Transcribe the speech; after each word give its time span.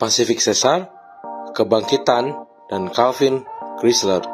Pacific 0.00 0.40
Cesar, 0.40 0.88
Kebangkitan, 1.52 2.32
dan 2.72 2.88
Calvin 2.88 3.44
Chrysler. 3.84 4.24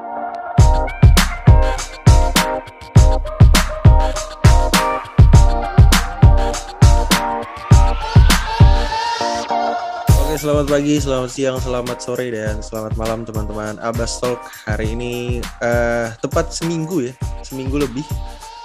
Oke, 10.06 10.34
selamat 10.38 10.66
pagi, 10.71 11.02
selamat 11.02 11.30
siang, 11.34 11.59
selamat 11.59 11.98
sore, 11.98 12.30
dan 12.30 12.62
selamat 12.62 12.95
malam 12.95 13.27
teman-teman 13.27 13.83
Abbas 13.83 14.23
Talk. 14.23 14.39
Hari 14.71 14.95
ini 14.95 15.43
eh, 15.43 16.14
tepat 16.23 16.55
seminggu 16.55 17.11
ya, 17.11 17.14
seminggu 17.43 17.83
lebih. 17.83 18.07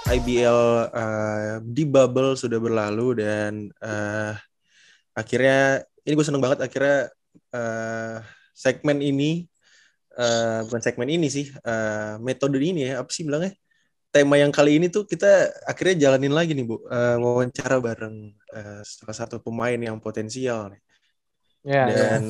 IBL 0.06 0.62
eh, 0.94 1.54
di 1.66 1.82
bubble 1.82 2.38
sudah 2.38 2.62
berlalu 2.62 3.26
dan 3.26 3.74
eh, 3.82 4.38
akhirnya 5.18 5.82
ini 6.02 6.12
gue 6.18 6.26
seneng 6.26 6.42
banget 6.42 6.64
akhirnya 6.66 7.10
eh, 7.54 8.18
segmen 8.52 8.98
ini 9.00 9.46
eh, 10.18 10.60
bukan 10.66 10.82
segmen 10.82 11.08
ini 11.08 11.26
sih 11.32 11.46
eh, 11.50 12.14
metode 12.20 12.58
ini 12.58 12.90
ya 12.90 13.02
apa 13.02 13.10
sih 13.10 13.24
bilangnya? 13.26 13.54
Tema 14.12 14.36
yang 14.36 14.52
kali 14.52 14.76
ini 14.76 14.92
tuh 14.92 15.08
kita 15.08 15.48
akhirnya 15.64 16.08
jalanin 16.08 16.36
lagi 16.36 16.52
nih 16.52 16.66
bu. 16.68 16.84
Eh, 16.84 17.16
wawancara 17.16 17.80
bareng 17.80 18.16
eh, 18.52 18.80
salah 18.84 19.16
satu 19.16 19.40
pemain 19.40 19.78
yang 19.78 19.96
potensial 20.02 20.72
nih. 20.72 20.82
Ya, 21.62 21.86
ya. 21.86 21.94
dan 21.94 22.22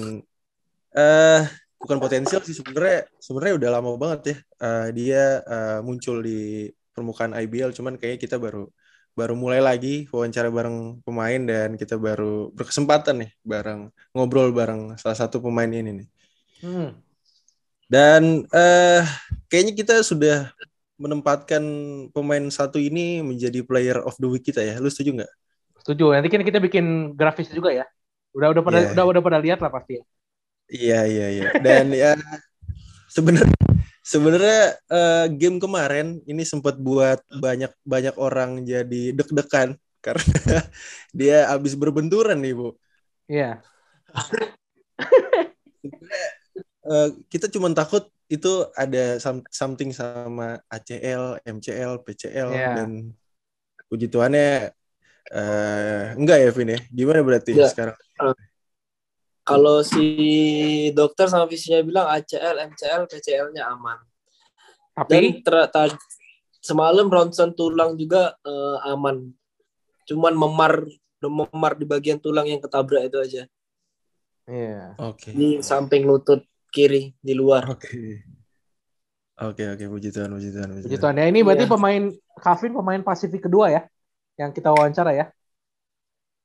eh 0.93 1.43
bukan 1.81 1.99
potensial 1.99 2.45
sih 2.45 2.55
sebenarnya 2.55 3.09
sebenarnya 3.19 3.55
udah 3.59 3.71
lama 3.73 3.91
banget 3.99 4.21
ya 4.23 4.37
eh, 4.63 4.89
dia 4.95 5.23
eh, 5.43 5.81
muncul 5.83 6.23
di 6.23 6.69
permukaan 6.93 7.35
IBL 7.35 7.75
cuman 7.75 7.97
kayaknya 7.99 8.21
kita 8.21 8.37
baru 8.37 8.69
baru 9.13 9.37
mulai 9.37 9.61
lagi 9.61 10.09
wawancara 10.09 10.49
bareng 10.49 11.05
pemain 11.05 11.41
dan 11.45 11.77
kita 11.77 12.01
baru 12.01 12.49
berkesempatan 12.53 13.27
nih 13.27 13.31
bareng 13.45 13.93
ngobrol 14.11 14.49
bareng 14.51 14.97
salah 14.97 15.19
satu 15.19 15.41
pemain 15.41 15.69
ini 15.69 16.05
nih 16.05 16.09
Hmm. 16.63 16.95
dan 17.91 18.47
eh 18.55 19.03
kayaknya 19.51 19.75
kita 19.75 19.95
sudah 20.01 20.55
menempatkan 20.95 21.59
pemain 22.15 22.47
satu 22.49 22.79
ini 22.79 23.19
menjadi 23.19 23.67
player 23.67 23.99
of 23.99 24.15
the 24.23 24.31
week 24.31 24.47
kita 24.47 24.63
ya 24.63 24.79
lu 24.79 24.87
setuju 24.87 25.23
nggak 25.23 25.33
Setuju. 25.83 26.15
Nanti 26.15 26.31
kan 26.31 26.47
kita 26.47 26.63
bikin 26.63 27.19
grafis 27.19 27.51
juga 27.51 27.75
ya. 27.75 27.83
Udah 28.39 28.55
udah 28.55 28.63
pada 28.63 28.79
Iya. 28.79 28.95
udah 28.95 29.05
udah 29.11 29.23
pada 29.27 29.39
lihat 29.43 29.59
lah 29.59 29.67
pasti. 29.67 29.99
ya. 29.99 30.05
Iya 30.71 31.01
iya 31.11 31.27
iya. 31.35 31.49
Dan 31.59 31.91
ya 31.91 32.15
sebenarnya 33.11 33.51
sebenarnya 34.03 34.63
eh, 34.91 35.27
game 35.33 35.63
kemarin 35.63 36.19
ini 36.27 36.43
sempat 36.43 36.77
buat 36.77 37.23
banyak 37.31 37.71
banyak 37.87 38.15
orang 38.19 38.67
jadi 38.67 39.15
deg-degan 39.15 39.79
karena 40.05 40.59
dia 41.15 41.47
habis 41.47 41.79
berbenturan 41.79 42.43
nih 42.43 42.55
bu. 42.59 42.75
Iya. 43.31 43.63
Eh, 46.83 47.09
kita 47.31 47.47
cuma 47.47 47.71
takut 47.71 48.11
itu 48.27 48.67
ada 48.75 49.23
some- 49.23 49.47
something 49.55 49.95
sama 49.95 50.59
ACL, 50.67 51.39
MCL, 51.47 52.03
PCL 52.03 52.51
Iya. 52.51 52.69
dan 52.83 52.91
puji 53.87 54.11
Tuhannya 54.11 54.75
eh 55.33 56.05
enggak 56.19 56.39
ya 56.43 56.51
Vin 56.51 56.75
ya? 56.75 56.81
Gimana 56.91 57.23
berarti 57.23 57.55
Enggak. 57.55 57.71
sekarang? 57.71 57.97
Kalau 59.43 59.83
si 59.83 60.07
dokter 60.95 61.27
sama 61.27 61.51
visinya 61.51 61.83
bilang 61.83 62.07
ACL, 62.09 62.63
MCL, 62.71 63.11
PCL-nya 63.11 63.67
aman. 63.69 63.99
Dan 64.95 65.03
Tapi 65.03 65.43
ter- 65.43 65.69
ta- 65.69 65.99
semalam 66.63 67.11
ronsen 67.11 67.51
tulang 67.53 67.99
juga 67.99 68.39
eh, 68.41 68.77
aman. 68.89 69.35
Cuman 70.07 70.35
memar 70.35 70.87
memar 71.23 71.73
di 71.75 71.87
bagian 71.87 72.19
tulang 72.19 72.47
yang 72.47 72.59
ketabrak 72.59 73.07
itu 73.07 73.19
aja. 73.19 73.43
iya. 74.45 74.95
Oke. 74.99 75.31
Di 75.31 75.63
samping 75.63 76.03
lutut 76.03 76.43
kiri 76.71 77.15
di 77.19 77.35
luar. 77.35 77.67
Oke. 77.71 78.27
Oke 79.43 79.65
oke 79.65 79.85
puji 79.89 80.11
Tuhan 80.11 80.31
puji 80.31 80.51
Tuhan 80.51 80.69
puji 80.71 80.83
Puji 80.87 80.97
Tuhan. 80.99 81.15
Tuhan 81.15 81.23
ya. 81.23 81.27
Ini 81.31 81.41
berarti 81.43 81.67
Iya. 81.67 81.73
pemain 81.73 82.03
Kevin 82.39 82.73
pemain 82.75 83.01
Pasifik 83.03 83.43
kedua 83.47 83.71
ya 83.71 83.83
yang 84.39 84.51
kita 84.51 84.71
wawancara 84.71 85.15
ya. 85.15 85.27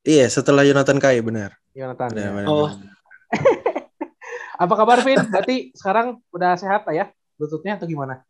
Iya 0.08 0.32
setelah 0.32 0.64
Jonathan 0.64 0.98
Kai 0.98 1.20
benar. 1.20 1.52
Jonathan. 1.76 2.08
Benar, 2.16 2.24
ya. 2.24 2.32
benar, 2.32 2.48
Oh. 2.48 2.72
benar. 2.72 2.96
Apa 4.64 4.74
kabar 4.74 4.98
Vin? 5.04 5.20
Berarti 5.28 5.76
sekarang 5.76 6.24
udah 6.32 6.56
sehat 6.56 6.88
ya 6.90 7.12
lututnya 7.38 7.76
atau 7.76 7.86
gimana? 7.86 8.24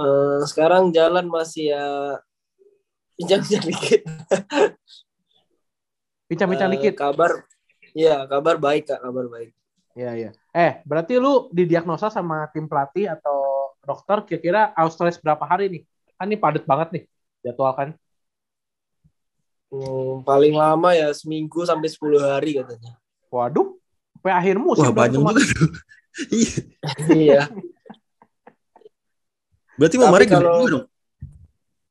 Eh, 0.00 0.40
sekarang 0.48 0.94
jalan 0.94 1.26
masih 1.28 1.74
ya 1.74 1.84
pincang-pincang 3.18 3.66
dikit. 3.68 4.00
Bincang-bincang 6.30 6.70
Eh, 6.70 6.74
dikit. 6.78 6.94
Kabar, 6.96 7.44
ya 7.92 8.24
kabar 8.24 8.56
baik 8.56 8.88
kak, 8.88 9.02
kabar 9.02 9.26
baik. 9.28 9.50
Iya 9.92 10.10
iya. 10.14 10.30
Eh 10.54 10.80
berarti 10.86 11.18
lu 11.18 11.50
didiagnosa 11.50 12.08
sama 12.08 12.46
tim 12.54 12.70
pelatih 12.70 13.10
atau 13.10 13.74
dokter 13.82 14.22
kira-kira 14.24 14.70
Australia 14.72 15.18
berapa 15.20 15.44
hari 15.44 15.66
nih? 15.68 15.82
Kan 16.16 16.30
ini 16.30 16.38
padat 16.38 16.64
banget 16.64 16.88
nih 16.94 17.04
jadwal 17.42 17.74
kan. 17.74 17.88
Hmm, 19.70 20.26
paling 20.26 20.50
lama 20.52 20.90
ya 20.92 21.14
seminggu 21.14 21.62
sampai 21.62 21.86
10 21.86 22.18
hari 22.18 22.58
katanya. 22.58 22.98
Waduh, 23.30 23.78
sampai 24.18 24.32
akhir 24.34 24.56
musim 24.58 24.90
Wah 24.90 25.06
cuma- 25.06 25.30
juga. 25.34 25.46
Iya. 26.34 26.58
iya. 27.14 27.42
Berarti 29.78 29.96
Mamare 29.96 30.26
gede 30.26 30.34
kalau- 30.34 30.58
juga 30.58 30.70
dong. 30.74 30.86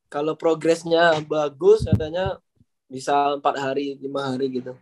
Kalau 0.10 0.34
progresnya 0.36 1.22
bagus 1.24 1.86
katanya 1.86 2.36
bisa 2.90 3.38
empat 3.38 3.56
hari, 3.62 3.96
lima 3.96 4.28
hari 4.28 4.50
gitu. 4.60 4.74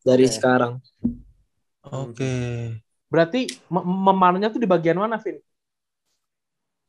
Dari 0.00 0.24
Oke. 0.24 0.32
sekarang. 0.32 0.78
Oke. 1.84 2.34
Berarti 3.10 3.50
mem- 3.68 3.86
memarnya 4.06 4.48
tuh 4.48 4.62
di 4.62 4.66
bagian 4.70 4.96
mana, 4.96 5.18
Vin? 5.18 5.42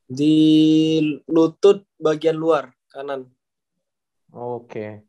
Di 0.08 0.36
lutut 1.28 1.84
bagian 2.00 2.38
luar 2.38 2.72
kanan. 2.88 3.26
Oke. 4.34 5.08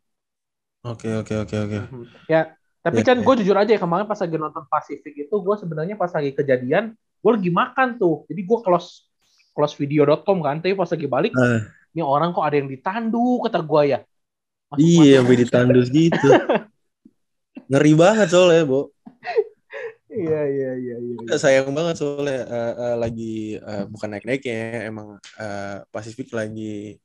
Oke 0.86 1.08
oke 1.10 1.34
oke 1.42 1.56
oke. 1.58 1.78
Mhm. 1.90 2.04
Ya, 2.30 2.54
tapi 2.80 3.02
Ya, 3.02 3.06
kan 3.12 3.16
ya. 3.18 3.24
gue 3.26 3.34
jujur 3.42 3.56
aja 3.58 3.70
ya, 3.74 3.80
kemarin 3.80 4.06
pas 4.06 4.18
lagi 4.18 4.36
nonton 4.38 4.64
Pasifik 4.70 5.14
itu 5.14 5.34
gue 5.34 5.54
sebenarnya 5.58 5.98
pas 5.98 6.10
lagi 6.14 6.30
kejadian 6.32 6.94
gue 6.94 7.30
lagi 7.34 7.50
makan 7.50 7.98
tuh. 7.98 8.22
Jadi 8.30 8.40
gue 8.46 8.58
close 8.62 9.10
close 9.52 9.74
video.com 9.74 10.38
kan, 10.38 10.62
tapi 10.62 10.78
pas 10.78 10.86
lagi 10.86 11.06
balik 11.10 11.34
Ah, 11.34 11.66
ini 11.90 11.98
orang 11.98 12.30
kok 12.30 12.46
ada 12.46 12.56
yang 12.62 12.70
ditandu 12.70 13.42
kata 13.42 13.58
gue 13.58 13.82
ya. 13.90 13.98
Masuk 14.70 14.84
iya 14.86 15.18
sampai 15.18 15.36
ditandus 15.42 15.88
gitu. 15.90 16.28
Ngeri 17.70 17.92
banget 17.98 18.28
soalnya, 18.30 18.64
Bu. 18.64 18.94
Iya 20.08 20.40
iya 20.48 20.70
iya 20.78 20.96
iya. 20.98 21.36
Sayang 21.36 21.74
banget 21.76 22.00
soalnya 22.00 22.48
eh, 22.48 22.74
eh, 22.80 22.96
lagi 22.96 23.34
eh, 23.60 23.84
bukan 23.86 24.08
naik-naiknya 24.14 24.88
emang 24.88 25.20
eh, 25.36 25.76
Pasifik 25.92 26.32
lagi 26.32 26.96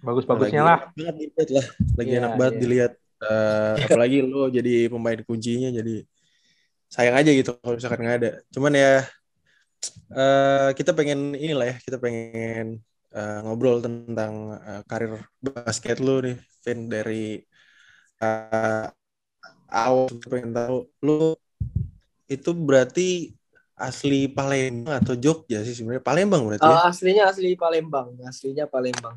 Bagus-bagusnya 0.00 0.62
lah. 0.64 0.78
banget 0.96 1.14
dilihat 1.20 1.48
lah. 1.52 1.66
Lagi 1.96 2.10
Iya, 2.10 2.18
enak 2.20 2.32
banget 2.40 2.54
iya. 2.56 2.62
dilihat 2.64 2.92
Eh, 3.20 3.74
apalagi 3.84 4.24
lo 4.24 4.48
jadi 4.48 4.88
pemain 4.88 5.20
kuncinya 5.28 5.68
jadi 5.68 6.08
sayang 6.88 7.20
aja 7.20 7.30
gitu 7.36 7.52
kalau 7.60 7.76
misalkan 7.76 8.00
nggak 8.00 8.18
ada. 8.24 8.30
Cuman 8.48 8.72
ya 8.72 9.04
eh, 10.16 10.68
kita 10.72 10.96
pengen 10.96 11.36
inilah 11.36 11.66
ya, 11.68 11.76
kita 11.84 12.00
pengen 12.00 12.80
eh, 13.12 13.38
ngobrol 13.44 13.84
tentang 13.84 14.56
eh, 14.56 14.82
karir 14.88 15.20
basket 15.44 16.00
lu 16.00 16.24
nih, 16.24 16.36
Vin 16.64 16.88
dari 16.88 17.44
eh, 18.24 18.86
awal 19.68 20.08
pengen 20.24 20.56
tahu 20.56 20.88
lu 21.04 21.36
itu 22.24 22.50
berarti 22.56 23.36
asli 23.76 24.32
Palembang 24.32 24.96
atau 24.96 25.12
Jogja 25.12 25.60
sih 25.60 25.76
sebenarnya 25.76 26.04
Palembang 26.04 26.48
berarti 26.48 26.64
ya? 26.64 26.76
Ah, 26.76 26.88
aslinya 26.88 27.28
asli 27.28 27.52
Palembang, 27.52 28.16
aslinya 28.24 28.64
Palembang. 28.64 29.16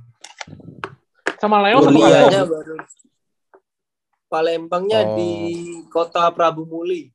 Sama 1.38 1.60
Leo 1.62 1.80
satu 1.80 1.92
Kuliahnya 1.92 2.44
kampung. 2.44 2.52
baru 2.56 2.76
Palembangnya 4.28 5.00
Oh. 5.04 5.14
di 5.14 5.32
kota 5.88 6.26
Prabu 6.32 6.66
Muli. 6.66 7.14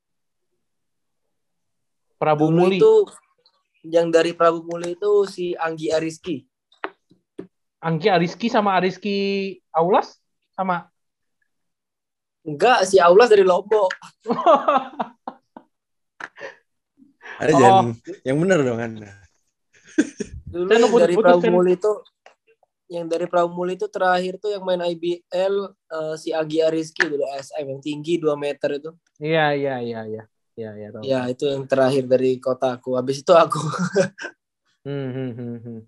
Prabu 2.14 2.46
Dulu 2.46 2.58
Muli. 2.66 2.78
itu 2.78 2.92
yang 3.84 4.10
dari 4.10 4.32
Prabu 4.32 4.62
Muli 4.62 4.94
itu 4.94 5.12
si 5.24 5.54
Anggi 5.54 5.90
Ariski. 5.90 6.46
Anggi 7.78 8.06
Ariski 8.06 8.46
sama 8.46 8.74
Ariski 8.74 9.16
Aulas 9.70 10.18
sama 10.52 10.90
Enggak, 12.42 12.88
si 12.88 12.96
Aulas 12.96 13.28
dari 13.28 13.44
Lombok. 13.44 13.92
Ada 17.38 17.50
Oh. 17.52 17.58
jangan 17.60 17.86
yang 18.24 18.36
benar 18.40 18.58
dong 18.62 18.80
Anda. 18.80 19.10
Dulu 20.48 20.70
yang 20.70 20.90
dari 20.96 21.14
Prabu. 21.14 21.44
Muli 21.50 21.76
itu 21.76 21.92
yang 22.88 23.06
dari 23.06 23.28
Prabu 23.28 23.52
Muli 23.52 23.76
itu 23.76 23.86
terakhir 23.86 24.40
tuh 24.40 24.52
yang 24.52 24.64
main 24.64 24.80
IBL 24.80 25.54
eh, 25.70 26.14
si 26.16 26.32
Anggi 26.32 26.64
Ariski 26.64 27.04
dari 27.04 27.24
SM 27.36 27.64
yang 27.68 27.80
tinggi 27.84 28.16
2 28.16 28.32
meter 28.34 28.80
itu. 28.80 28.90
Iya 29.20 29.52
iya 29.52 29.74
iya 29.84 30.00
iya. 30.08 30.24
Iya 30.58 30.70
iya 30.74 30.88
tahu. 30.90 31.02
Ya, 31.06 31.20
itu 31.30 31.46
yang 31.46 31.64
terakhir 31.70 32.10
dari 32.10 32.42
kotaku. 32.42 32.98
Habis 32.98 33.22
itu 33.22 33.30
aku 33.30 33.62
Hmm, 34.88 35.10
hmm, 35.12 35.32
hmm, 35.36 35.56
hmm. 35.60 35.80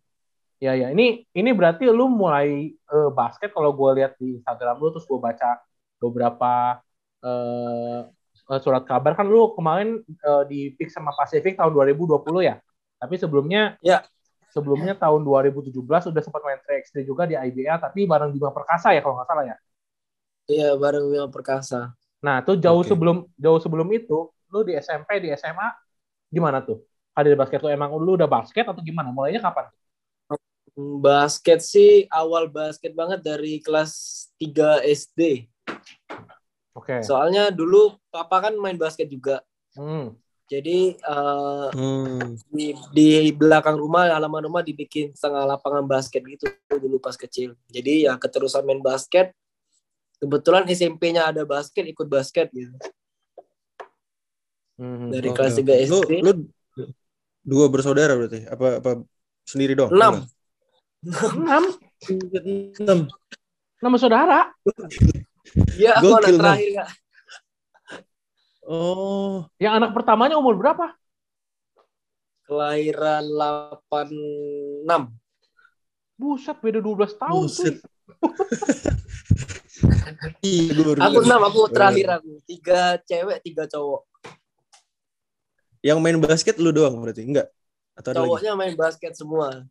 Ya 0.60 0.76
ya, 0.76 0.92
ini 0.92 1.24
ini 1.32 1.50
berarti 1.56 1.88
lu 1.88 2.12
mulai 2.12 2.76
eh, 2.76 3.10
basket 3.16 3.48
kalau 3.56 3.72
gue 3.72 3.90
lihat 3.96 4.12
di 4.20 4.36
Instagram 4.36 4.76
lu 4.76 4.92
terus 4.92 5.08
gue 5.08 5.16
baca 5.16 5.56
beberapa 5.96 6.84
uh, 7.24 8.00
surat 8.60 8.84
kabar 8.84 9.16
kan 9.16 9.24
lu 9.24 9.56
kemarin 9.56 10.04
uh, 10.26 10.44
di 10.44 10.74
pick 10.76 10.92
sama 10.92 11.16
Pacific 11.16 11.56
tahun 11.56 11.72
2020 11.72 12.20
ya. 12.44 12.60
Tapi 13.00 13.14
sebelumnya 13.16 13.80
Ya. 13.80 14.04
Sebelumnya 14.50 14.98
tahun 14.98 15.22
2017 15.22 15.70
udah 15.80 16.22
sempat 16.22 16.42
main 16.42 16.58
3x3 16.58 17.06
juga 17.06 17.24
di 17.26 17.38
IBA 17.38 17.78
tapi 17.78 18.04
bareng 18.04 18.34
Bima 18.34 18.50
Perkasa 18.50 18.90
ya 18.90 19.00
kalau 19.00 19.18
nggak 19.18 19.28
salah 19.30 19.44
ya. 19.46 19.56
Iya 20.50 20.68
bareng 20.74 21.06
Bima 21.06 21.28
Perkasa. 21.30 21.94
Nah, 22.20 22.44
tuh 22.44 22.60
jauh 22.60 22.84
Oke. 22.84 22.92
sebelum 22.92 23.24
jauh 23.40 23.60
sebelum 23.62 23.88
itu, 23.96 24.28
lu 24.52 24.60
di 24.60 24.76
SMP, 24.76 25.24
di 25.24 25.32
SMA 25.32 25.72
gimana 26.28 26.60
tuh? 26.60 26.84
Karir 27.16 27.34
basket 27.34 27.60
lu 27.64 27.68
emang 27.72 27.90
lu 27.96 28.14
udah 28.14 28.28
basket 28.28 28.66
atau 28.66 28.82
gimana? 28.84 29.10
Mulainya 29.10 29.40
kapan? 29.40 29.72
Basket 31.00 31.60
sih 31.60 32.06
awal 32.08 32.46
basket 32.48 32.94
banget 32.94 33.20
dari 33.20 33.58
kelas 33.60 33.92
3 34.38 34.84
SD. 34.86 35.50
Oke. 36.72 37.02
Soalnya 37.02 37.50
dulu 37.50 37.98
papa 38.08 38.48
kan 38.48 38.54
main 38.56 38.78
basket 38.78 39.10
juga. 39.10 39.42
Hmm. 39.74 40.14
Jadi 40.50 40.98
eh, 40.98 41.68
Hmm. 41.70 42.34
di, 42.50 42.74
di 42.90 43.30
belakang 43.30 43.78
rumah 43.78 44.10
halaman 44.10 44.50
rumah 44.50 44.66
dibikin 44.66 45.14
setengah 45.14 45.46
lapangan 45.46 45.86
basket 45.86 46.26
gitu 46.26 46.50
dulu 46.66 46.98
pas 46.98 47.14
kecil. 47.14 47.54
Jadi 47.70 48.10
ya 48.10 48.18
keterusan 48.18 48.66
main 48.66 48.82
basket. 48.82 49.30
Kebetulan 50.20 50.66
SMP-nya 50.68 51.30
ada 51.32 51.46
basket, 51.48 51.86
ikut 51.86 52.04
basket 52.04 52.50
gitu. 52.52 52.74
Hmm. 54.76 55.08
Dari 55.14 55.30
Oke, 55.30 55.36
kelas 55.38 55.54
oke. 55.54 55.62
3 55.64 55.88
Lu, 55.88 55.98
SD. 56.02 56.12
lu 56.20 56.32
dua 57.40 57.66
bersaudara 57.72 58.12
berarti? 58.18 58.44
Apa 58.50 58.82
apa 58.82 58.90
sendiri 59.46 59.78
dong? 59.78 59.94
Enam. 59.94 60.26
Enam, 61.40 61.64
Enam. 62.84 63.00
enam 63.80 63.92
saudara. 63.96 64.52
Iya, 65.78 65.96
aku 65.96 66.20
anak 66.20 66.36
terakhir 66.36 66.70
Kak. 66.76 66.88
Oh, 68.70 69.50
Yang 69.58 69.82
anak 69.82 69.90
pertamanya 69.98 70.38
umur 70.38 70.54
berapa? 70.54 70.94
Kelahiran 72.46 73.26
86. 73.26 74.86
Buset, 76.14 76.54
beda 76.62 76.78
12 76.78 77.18
tahun 77.18 77.42
Buset. 77.50 77.82
tuh. 77.82 77.90
Aku 81.02 81.18
enam, 81.26 81.42
aku 81.42 81.66
terakhir 81.74 82.22
aku. 82.22 82.38
Tiga 82.46 83.02
cewek, 83.02 83.42
tiga 83.42 83.66
cowok. 83.66 84.06
Yang 85.82 85.98
main 85.98 86.18
basket 86.22 86.54
lu 86.62 86.70
doang 86.70 86.94
berarti? 87.02 87.26
Enggak? 87.26 87.50
Atau 87.98 88.14
ada 88.14 88.22
lagi? 88.22 88.28
Cowoknya 88.30 88.52
main 88.54 88.74
basket 88.78 89.18
semua. 89.18 89.66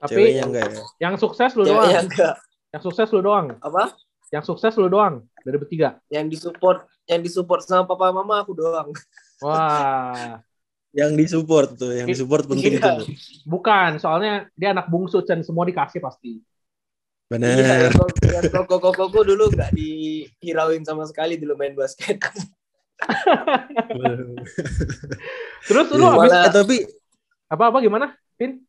Tapi 0.00 0.16
Ceweknya 0.16 0.48
enggak 0.48 0.64
ya? 0.72 0.80
yang 0.96 1.14
sukses 1.20 1.52
lu 1.52 1.68
doang. 1.68 1.84
Ceweknya 1.84 2.00
enggak. 2.08 2.34
Yang 2.72 2.82
sukses 2.88 3.08
lu 3.12 3.20
doang. 3.20 3.46
Apa? 3.60 3.92
Yang 4.30 4.44
sukses 4.48 4.72
lu 4.80 4.88
doang 4.88 5.28
dari 5.44 5.56
bertiga. 5.58 5.98
Yang 6.08 6.38
disupport, 6.38 6.86
yang 7.10 7.20
disupport 7.20 7.58
sama 7.60 7.82
papa 7.84 8.14
mama 8.14 8.38
aku 8.38 8.54
doang. 8.54 8.94
Wah, 9.42 10.38
Yang 10.90 11.10
disupport 11.18 11.68
tuh, 11.72 11.90
yang 11.90 12.06
disupport 12.06 12.46
penting 12.46 12.78
Iya. 12.78 13.02
tuh. 13.02 13.06
bukan. 13.46 13.98
Soalnya 13.98 14.46
dia 14.54 14.70
anak 14.70 14.86
bungsu 14.86 15.22
dan 15.22 15.42
semua 15.42 15.66
dikasih 15.66 15.98
pasti. 15.98 16.38
Iya, 17.30 17.30
Bener. 17.30 17.90
yang 18.26 18.50
koko-koko 18.50 19.22
dulu 19.22 19.50
nggak 19.50 19.70
dihirauin 19.70 20.82
sama 20.82 21.06
sekali 21.06 21.38
dulu 21.38 21.54
main 21.54 21.74
basket. 21.74 22.18
Terus 25.66 25.86
lu 25.94 26.02
Iya. 26.02 26.10
abis 26.10 26.30
Malah- 26.30 26.46
Eh, 26.46 26.52
tapi 26.52 26.76
apa-apa 27.46 27.78
gimana? 27.78 28.06
Pin? 28.34 28.62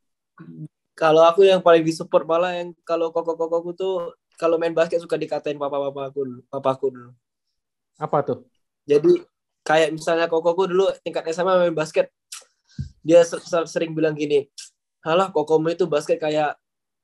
Kalau 0.94 1.26
aku 1.26 1.42
yang 1.42 1.62
paling 1.62 1.82
disupport 1.82 2.26
malah 2.28 2.54
yang 2.54 2.78
kalau 2.86 3.10
koko-kokoku 3.10 3.74
tuh 3.74 3.94
kalau 4.38 4.58
main 4.58 4.74
basket 4.74 5.02
suka 5.02 5.18
dikatain 5.18 5.58
papa-papa 5.58 6.10
aku 6.10 6.22
dulu, 6.22 6.42
papaku 6.48 6.86
dulu. 6.94 7.12
Apa 8.02 8.26
tuh? 8.26 8.50
Jadi 8.90 9.22
kayak 9.62 9.94
misalnya 9.94 10.26
kokoku 10.26 10.66
dulu 10.66 10.90
tingkat 11.06 11.30
SMA 11.30 11.70
main 11.70 11.76
basket, 11.78 12.10
dia 13.06 13.22
ser- 13.22 13.46
ser- 13.46 13.70
sering 13.70 13.94
bilang 13.94 14.18
gini, 14.18 14.50
halah 15.06 15.30
kokomu 15.30 15.70
itu 15.70 15.86
basket 15.86 16.18
kayak 16.18 16.58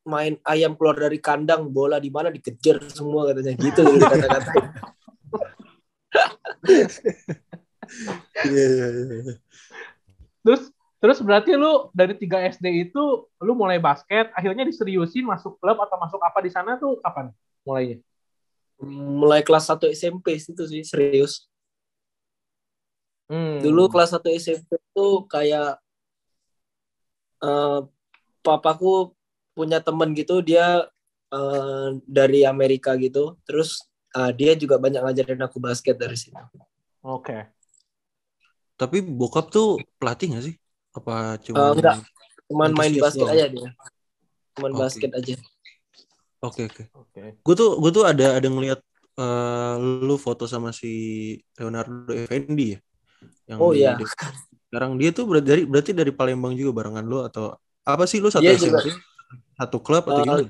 main 0.07 0.41
ayam 0.41 0.73
keluar 0.73 0.97
dari 0.97 1.21
kandang, 1.21 1.69
bola 1.69 2.01
di 2.01 2.09
mana 2.09 2.33
dikejar 2.33 2.81
semua 2.89 3.29
katanya 3.29 3.53
gitu 3.61 3.85
dulu 3.85 4.01
kata-katain. 4.01 4.65
iya, 8.49 8.65
iya, 8.73 8.87
iya. 8.89 9.35
Terus 10.41 10.71
terus 10.97 11.19
berarti 11.21 11.53
lu 11.53 11.93
dari 11.93 12.17
3 12.17 12.41
SD 12.49 12.89
itu 12.89 13.03
lu 13.43 13.53
mulai 13.53 13.77
basket, 13.77 14.33
akhirnya 14.33 14.65
diseriusin 14.65 15.27
masuk 15.29 15.61
klub 15.61 15.77
atau 15.77 15.99
masuk 16.01 16.17
apa 16.23 16.39
di 16.41 16.49
sana 16.49 16.79
tuh 16.81 16.97
kapan 17.05 17.29
mulainya? 17.67 18.01
Mulai 18.85 19.41
kelas 19.41 19.69
1 19.69 19.89
SMP 19.89 20.37
itu 20.37 20.63
sih 20.69 20.83
serius. 20.85 21.49
Hmm. 23.27 23.59
Dulu 23.59 23.89
kelas 23.91 24.13
1 24.13 24.29
SMP 24.31 24.77
tuh 24.93 25.25
kayak 25.27 25.81
eh, 27.43 27.79
papaku 28.45 29.11
punya 29.57 29.81
temen 29.81 30.13
gitu 30.13 30.39
dia 30.45 30.85
eh, 31.33 31.89
dari 32.05 32.45
Amerika 32.45 32.93
gitu. 32.95 33.35
Terus 33.43 33.81
eh, 34.13 34.31
dia 34.37 34.53
juga 34.53 34.77
banyak 34.77 35.01
ngajarin 35.01 35.41
aku 35.41 35.57
basket 35.57 35.97
dari 35.97 36.15
situ. 36.15 36.37
Oke. 37.01 37.49
Tapi 38.77 39.01
bokap 39.01 39.49
tuh 39.49 39.81
pelatih 39.97 40.37
gak 40.37 40.45
sih? 40.53 40.55
Apa 40.93 41.41
cuma 41.41 41.73
Eh, 41.73 41.73
enggak. 41.81 41.97
Cuman 42.47 42.71
main 42.71 42.93
basket 42.95 43.25
doang. 43.25 43.35
aja 43.35 43.45
dia. 43.49 43.69
Cuman 44.55 44.71
Oke. 44.71 44.79
basket 44.85 45.11
aja. 45.17 45.35
Oke, 46.43 46.69
oke. 46.69 46.83
Oke. 46.93 47.21
Gue 47.41 47.55
tuh 47.57 47.81
gue 47.81 47.91
tuh 47.93 48.05
ada 48.05 48.37
ada 48.37 48.47
ngelihat 48.47 48.79
eh, 49.17 49.73
lu 49.81 50.15
foto 50.21 50.45
sama 50.45 50.69
si 50.69 50.91
Leonardo 51.57 52.13
Effendi 52.13 52.77
ya. 52.77 52.79
Yang 53.49 53.57
Oh, 53.57 53.71
iya. 53.73 53.97
di- 53.97 54.05
Sekarang 54.67 54.99
dia 54.99 55.09
tuh 55.15 55.23
berarti 55.25 55.47
dari 55.47 55.63
berarti 55.63 55.91
dari 55.95 56.11
Palembang 56.11 56.53
juga 56.53 56.83
barengan 56.83 57.05
lu 57.07 57.23
atau 57.23 57.55
apa 57.87 58.03
sih 58.03 58.19
lu 58.19 58.27
satu 58.27 58.43
Iya 58.43 58.59
juga. 58.59 58.83
Satu 59.57 59.79
klub 59.81 60.03
atau 60.05 60.21
Eh, 60.21 60.25
gimana? 60.27 60.49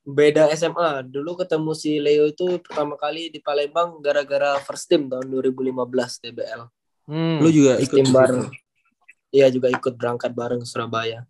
Beda 0.00 0.48
SMA. 0.54 1.04
Dulu 1.04 1.44
ketemu 1.44 1.70
si 1.76 2.00
Leo 2.00 2.30
itu 2.30 2.56
pertama 2.64 2.96
kali 2.96 3.28
di 3.28 3.42
Palembang 3.42 4.00
gara-gara 4.00 4.56
first 4.64 4.88
team 4.88 5.10
tahun 5.12 5.28
2015 5.28 6.22
DBL. 6.24 6.62
Hmm. 7.10 7.42
Lu 7.42 7.50
juga 7.52 7.76
First 7.76 7.84
ikut 7.90 7.96
team 8.00 8.08
bareng. 8.14 8.48
Iya 9.30 9.46
juga 9.52 9.68
ikut 9.68 9.94
berangkat 9.98 10.30
bareng 10.32 10.62
Surabaya. 10.64 11.26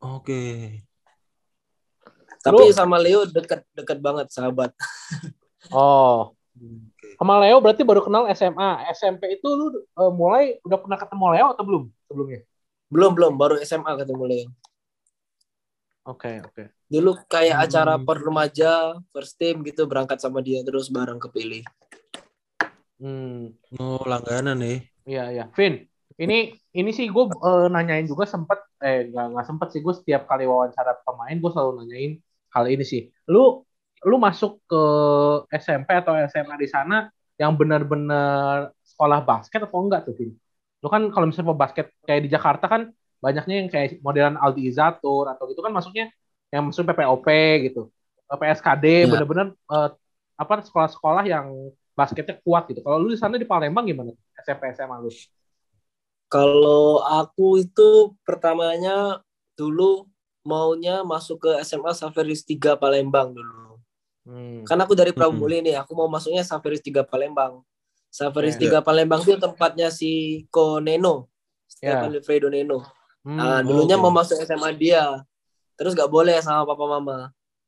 Oke. 0.00 0.80
Tapi 2.44 2.62
Lu- 2.68 2.76
sama 2.76 3.00
Leo 3.00 3.24
deket-deket 3.24 3.98
banget 4.04 4.26
sahabat. 4.30 4.70
Oh, 5.72 6.36
sama 7.16 7.40
Leo 7.40 7.56
berarti 7.56 7.88
baru 7.88 8.04
kenal 8.04 8.28
SMA. 8.36 8.84
SMP 8.92 9.40
itu 9.40 9.48
lu 9.48 9.80
eh, 9.80 10.12
mulai 10.12 10.60
udah 10.60 10.76
pernah 10.76 11.00
ketemu 11.00 11.24
Leo 11.32 11.46
atau 11.56 11.64
belum 11.64 11.82
sebelumnya? 12.04 12.40
Belum 12.92 13.10
belum 13.16 13.32
baru 13.40 13.56
SMA 13.64 13.96
ketemu 13.96 14.24
Leo. 14.28 14.48
Oke, 16.04 16.44
oke. 16.44 16.68
Dulu 16.84 17.16
kayak 17.32 17.56
Hmm. 17.56 17.64
acara 17.64 17.94
per 17.96 18.20
remaja, 18.20 19.00
first 19.08 19.40
team 19.40 19.64
gitu 19.64 19.88
berangkat 19.88 20.20
sama 20.20 20.44
dia 20.44 20.60
terus 20.60 20.92
bareng 20.92 21.16
kepilih. 21.16 21.64
Hmm. 23.00 23.56
Oh, 23.80 24.04
langganan 24.04 24.60
nih. 24.60 24.84
Iya, 25.08 25.24
iya. 25.32 25.44
Vin, 25.56 25.80
ini 26.20 26.52
ini 26.76 26.90
sih 26.92 27.08
gue 27.08 27.24
nanyain 27.72 28.04
juga 28.04 28.28
sempet, 28.28 28.60
eh 28.84 29.08
nggak 29.08 29.26
nggak 29.32 29.46
sempet 29.48 29.68
sih 29.72 29.80
gue 29.80 29.94
setiap 29.96 30.28
kali 30.28 30.44
wawancara 30.44 31.00
pemain 31.08 31.40
gue 31.40 31.50
selalu 31.50 31.72
nanyain 31.82 32.12
hal 32.54 32.64
ini 32.70 32.84
sih. 32.86 33.10
Lu 33.28 33.62
lu 34.04 34.16
masuk 34.20 34.60
ke 34.68 34.82
SMP 35.58 35.96
atau 35.96 36.12
SMA 36.28 36.54
di 36.60 36.68
sana 36.68 37.08
yang 37.40 37.56
benar-benar 37.58 38.70
sekolah 38.86 39.20
basket 39.26 39.66
atau 39.66 39.78
enggak 39.82 40.06
tuh, 40.06 40.14
Vin? 40.14 40.30
Lu 40.84 40.88
kan 40.92 41.02
kalau 41.10 41.26
misalnya 41.26 41.56
basket 41.56 41.90
kayak 42.06 42.22
di 42.24 42.30
Jakarta 42.30 42.68
kan 42.70 42.82
banyaknya 43.18 43.54
yang 43.64 43.68
kayak 43.72 43.98
modelan 44.04 44.36
Aldi 44.36 44.68
Izatur 44.68 45.32
atau 45.32 45.48
gitu 45.48 45.64
kan 45.64 45.72
masuknya 45.72 46.12
yang 46.52 46.68
masuk 46.68 46.84
PPOP 46.86 47.28
gitu. 47.66 47.90
Eh, 48.30 48.38
PSKD 48.38 48.84
Ya. 48.84 49.08
bener-bener 49.10 49.56
eh, 49.56 49.88
apa 50.34 50.52
sekolah-sekolah 50.62 51.24
yang 51.26 51.46
basketnya 51.94 52.36
kuat 52.44 52.66
gitu. 52.70 52.82
Kalau 52.84 52.98
lu 53.00 53.10
di 53.14 53.18
sana 53.18 53.38
di 53.38 53.46
Palembang 53.46 53.86
gimana? 53.86 54.12
SMP 54.42 54.70
SMA 54.74 54.98
lu? 55.00 55.10
Kalau 56.28 56.98
aku 57.00 57.62
itu 57.62 58.12
pertamanya 58.26 59.22
dulu 59.54 60.10
maunya 60.44 61.00
masuk 61.02 61.40
ke 61.40 61.50
SMA 61.64 61.90
Saveris 61.92 62.44
3 62.44 62.76
Palembang 62.76 63.32
dulu. 63.32 63.80
Hmm. 64.24 64.62
Kan 64.62 64.78
aku 64.78 64.92
dari 64.92 65.10
Hmm. 65.10 65.18
Pramuli 65.18 65.60
nih, 65.60 65.76
aku 65.76 65.92
mau 65.92 66.06
masuknya 66.06 66.40
Saveris 66.40 66.80
3 66.80 67.02
Palembang. 67.02 67.64
Saveris 68.08 68.54
Ya. 68.54 68.78
3 68.78 68.80
Palembang 68.80 69.20
itu 69.20 69.34
tempatnya 69.34 69.88
si 69.88 70.44
Ko 70.48 70.78
Neno, 70.78 71.26
Ya. 71.80 71.98
Stefan 71.98 72.12
Wilfredo 72.12 72.46
Neno. 72.46 72.84
Hmm. 73.24 73.36
Nah, 73.36 73.58
dulunya 73.60 73.96
oke. 73.96 74.04
mau 74.04 74.12
masuk 74.12 74.36
SMA 74.38 74.70
dia. 74.72 75.24
Terus 75.74 75.92
gak 75.92 76.06
boleh 76.06 76.38
sama 76.38 76.62
papa 76.64 76.86
mama. 76.86 77.18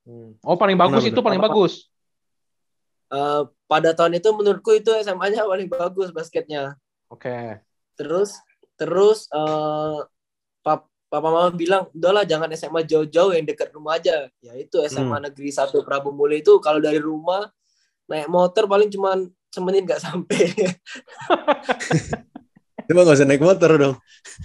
Hmm. 0.06 0.38
Oh 0.40 0.54
paling 0.54 0.78
bagus 0.78 1.02
Kenapa 1.02 1.10
itu 1.10 1.20
paling 1.20 1.40
Apa- 1.40 1.48
bagus. 1.50 1.72
Eh, 3.06 3.42
pada 3.66 3.90
tahun 3.90 4.18
itu 4.18 4.28
menurutku 4.30 4.70
itu 4.72 4.90
SMA-nya 4.96 5.42
paling 5.42 5.66
bagus 5.66 6.10
basketnya. 6.10 6.78
Oke. 7.06 7.58
Terus 7.96 8.34
terus 8.76 9.26
eh 9.30 9.96
pap- 9.96 10.10
papa 11.06 11.30
mama 11.30 11.50
bilang, 11.54 11.86
udahlah 11.94 12.26
jangan 12.26 12.50
SMA 12.54 12.82
jauh-jauh 12.86 13.34
yang 13.34 13.46
dekat 13.46 13.70
rumah 13.70 13.98
aja. 13.98 14.26
Ya 14.42 14.52
itu 14.58 14.82
SMA 14.90 15.30
Negeri 15.30 15.54
1 15.54 15.70
Prabu 15.86 16.10
Muli 16.10 16.42
itu 16.42 16.58
kalau 16.58 16.82
dari 16.82 16.98
rumah 16.98 17.46
naik 18.06 18.30
motor 18.30 18.70
paling 18.70 18.90
cuman 18.90 19.30
semenit 19.50 19.86
nggak 19.86 20.02
sampai. 20.02 20.46
Coba 22.86 23.00
nggak 23.02 23.18
usah 23.18 23.26
naik 23.26 23.42
motor 23.42 23.70
dong. 23.78 23.96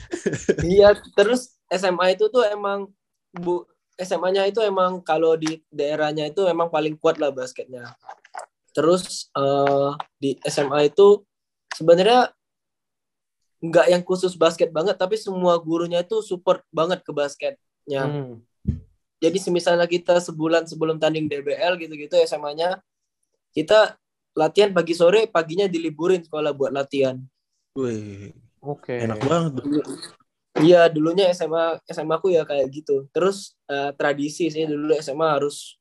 Iya, 0.65 0.97
terus 1.13 1.57
SMA 1.69 2.17
itu 2.17 2.29
tuh 2.29 2.45
emang 2.45 2.89
bu 3.33 3.65
SMA-nya 4.01 4.49
itu 4.49 4.65
emang 4.65 5.05
kalau 5.05 5.37
di 5.37 5.61
daerahnya 5.69 6.33
itu 6.33 6.41
emang 6.49 6.73
paling 6.73 6.97
kuat 6.97 7.21
lah 7.21 7.29
basketnya. 7.29 7.93
Terus 8.73 9.29
eh, 9.37 9.91
di 10.17 10.33
SMA 10.47 10.89
itu 10.89 11.21
sebenarnya 11.75 12.33
nggak 13.61 13.87
yang 13.93 14.01
khusus 14.01 14.33
basket 14.33 14.73
banget, 14.73 14.97
tapi 14.97 15.15
semua 15.21 15.53
gurunya 15.61 16.01
itu 16.01 16.19
support 16.25 16.65
banget 16.73 17.05
ke 17.05 17.11
basketnya. 17.13 18.01
Hmm. 18.09 18.41
Jadi 19.21 19.37
semisalnya 19.37 19.85
kita 19.85 20.17
sebulan 20.17 20.65
sebelum 20.65 20.97
tanding 20.97 21.29
DBL 21.29 21.77
gitu-gitu 21.77 22.17
SMA-nya, 22.25 22.81
kita 23.53 23.93
latihan 24.33 24.73
pagi 24.73 24.97
sore, 24.97 25.29
paginya 25.29 25.69
diliburin 25.69 26.25
sekolah 26.25 26.57
buat 26.57 26.73
latihan. 26.73 27.21
Wih, 27.77 28.33
Oke. 28.65 28.97
enak 28.97 29.21
banget. 29.21 29.61
Iya, 30.57 30.89
dulunya 30.89 31.29
SMA 31.31 31.79
SMA 31.85 32.17
aku 32.17 32.33
ya 32.33 32.43
kayak 32.43 32.65
gitu. 32.73 33.05
Terus 33.13 33.53
eh, 33.69 33.93
tradisi 33.93 34.49
sih 34.49 34.65
dulu 34.65 34.97
SMA 34.99 35.37
harus 35.37 35.77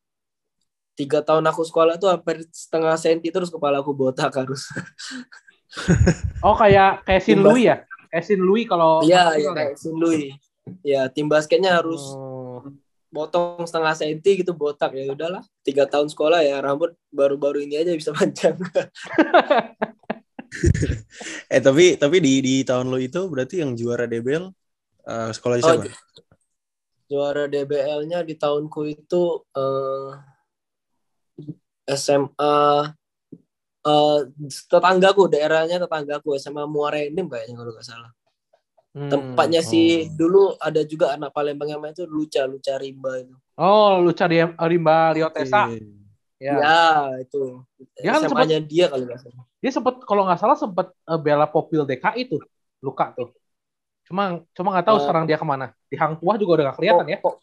tiga 0.95 1.25
tahun 1.25 1.49
aku 1.49 1.65
sekolah 1.65 1.97
tuh 1.97 2.13
hampir 2.13 2.45
setengah 2.53 2.93
senti 3.01 3.33
terus 3.33 3.49
kepala 3.49 3.81
aku 3.81 3.97
botak 3.97 4.37
harus. 4.37 4.69
Oh 6.47 6.55
kayak 6.57 7.05
kayak 7.07 7.23
Sin 7.23 7.41
Louis 7.41 7.71
ya? 7.71 7.77
Kayak 8.11 8.25
Sin 8.27 8.41
Louis 8.43 8.65
kalau 8.67 9.01
Iya, 9.07 9.39
iya 9.39 9.51
kayak 9.55 9.75
Sun 9.79 9.97
Lui. 9.97 10.35
Ya 10.83 11.07
tim 11.11 11.27
basketnya 11.31 11.79
harus 11.79 12.01
Oh. 12.15 12.63
potong 13.11 13.67
setengah 13.67 13.91
senti 13.99 14.39
gitu 14.39 14.55
botak 14.55 14.95
ya 14.95 15.11
udahlah. 15.11 15.43
Tiga 15.67 15.83
tahun 15.89 16.07
sekolah 16.11 16.47
ya 16.47 16.63
rambut 16.63 16.95
baru-baru 17.11 17.67
ini 17.67 17.79
aja 17.81 17.91
bisa 17.95 18.15
panjang. 18.15 18.55
Eh 21.47 21.63
tapi 21.63 21.95
tapi 21.95 22.19
di 22.19 22.43
di 22.43 22.55
tahun 22.67 22.91
lo 22.91 22.99
itu 22.99 23.31
berarti 23.31 23.63
yang 23.63 23.79
juara 23.79 24.11
DBL 24.11 24.51
eh, 25.07 25.31
sekolah 25.31 25.57
Oh, 25.59 25.63
siapa? 25.63 25.87
Juara 27.07 27.47
DBL-nya 27.47 28.27
di 28.27 28.35
tahunku 28.35 28.81
itu 28.87 29.47
eh, 29.55 30.11
SMA 31.91 32.87
eh, 33.87 34.19
tetanggaku, 34.69 35.31
daerahnya 35.31 35.81
tetanggaku 35.81 36.37
SMA 36.37 36.65
Muara 36.69 37.01
Enim 37.01 37.29
kayaknya 37.29 37.57
kalau 37.61 37.73
nggak 37.73 37.87
salah. 37.87 38.11
Hmm. 38.91 39.07
Tempatnya 39.07 39.63
si 39.63 40.03
oh. 40.03 40.19
dulu 40.19 40.43
ada 40.59 40.83
juga 40.83 41.15
anak 41.15 41.31
Palembang 41.31 41.71
yang 41.71 41.79
main 41.79 41.95
itu 41.95 42.11
Luca, 42.11 42.43
Luca 42.51 42.75
Rimba 42.75 43.23
itu. 43.23 43.35
Oh, 43.55 44.03
lu 44.03 44.11
cari 44.11 44.43
Rimba 44.43 45.15
Liotesa. 45.15 45.71
Oke. 45.71 45.79
Ya. 46.41 46.57
Ya, 46.57 46.81
itu. 47.21 47.61
Dia 48.01 48.17
kan 48.17 48.25
SMA-nya 48.25 48.59
dia 48.65 48.89
kalau 48.89 49.05
nggak 49.05 49.21
salah. 49.21 49.45
Dia 49.61 49.71
sempet 49.71 49.95
kalau 50.09 50.23
nggak 50.25 50.41
salah 50.41 50.57
sempet 50.57 50.89
eh, 50.91 51.21
bela 51.21 51.47
Popil 51.47 51.85
DKI 51.85 52.23
tuh. 52.33 52.43
Luka 52.81 53.13
tuh. 53.13 53.31
Cuma 54.09 54.43
cuma 54.57 54.69
nggak 54.75 54.87
tahu 54.89 54.99
Eh. 54.99 55.03
sekarang 55.05 55.25
dia 55.29 55.39
ke 55.39 55.47
mana. 55.47 55.71
Di 55.87 55.95
Hang 56.01 56.19
Tuah 56.19 56.35
juga 56.41 56.51
udah 56.59 56.65
nggak 56.73 56.79
kelihatan 56.81 57.07
ya. 57.07 57.19
Po- 57.23 57.39
po- 57.39 57.41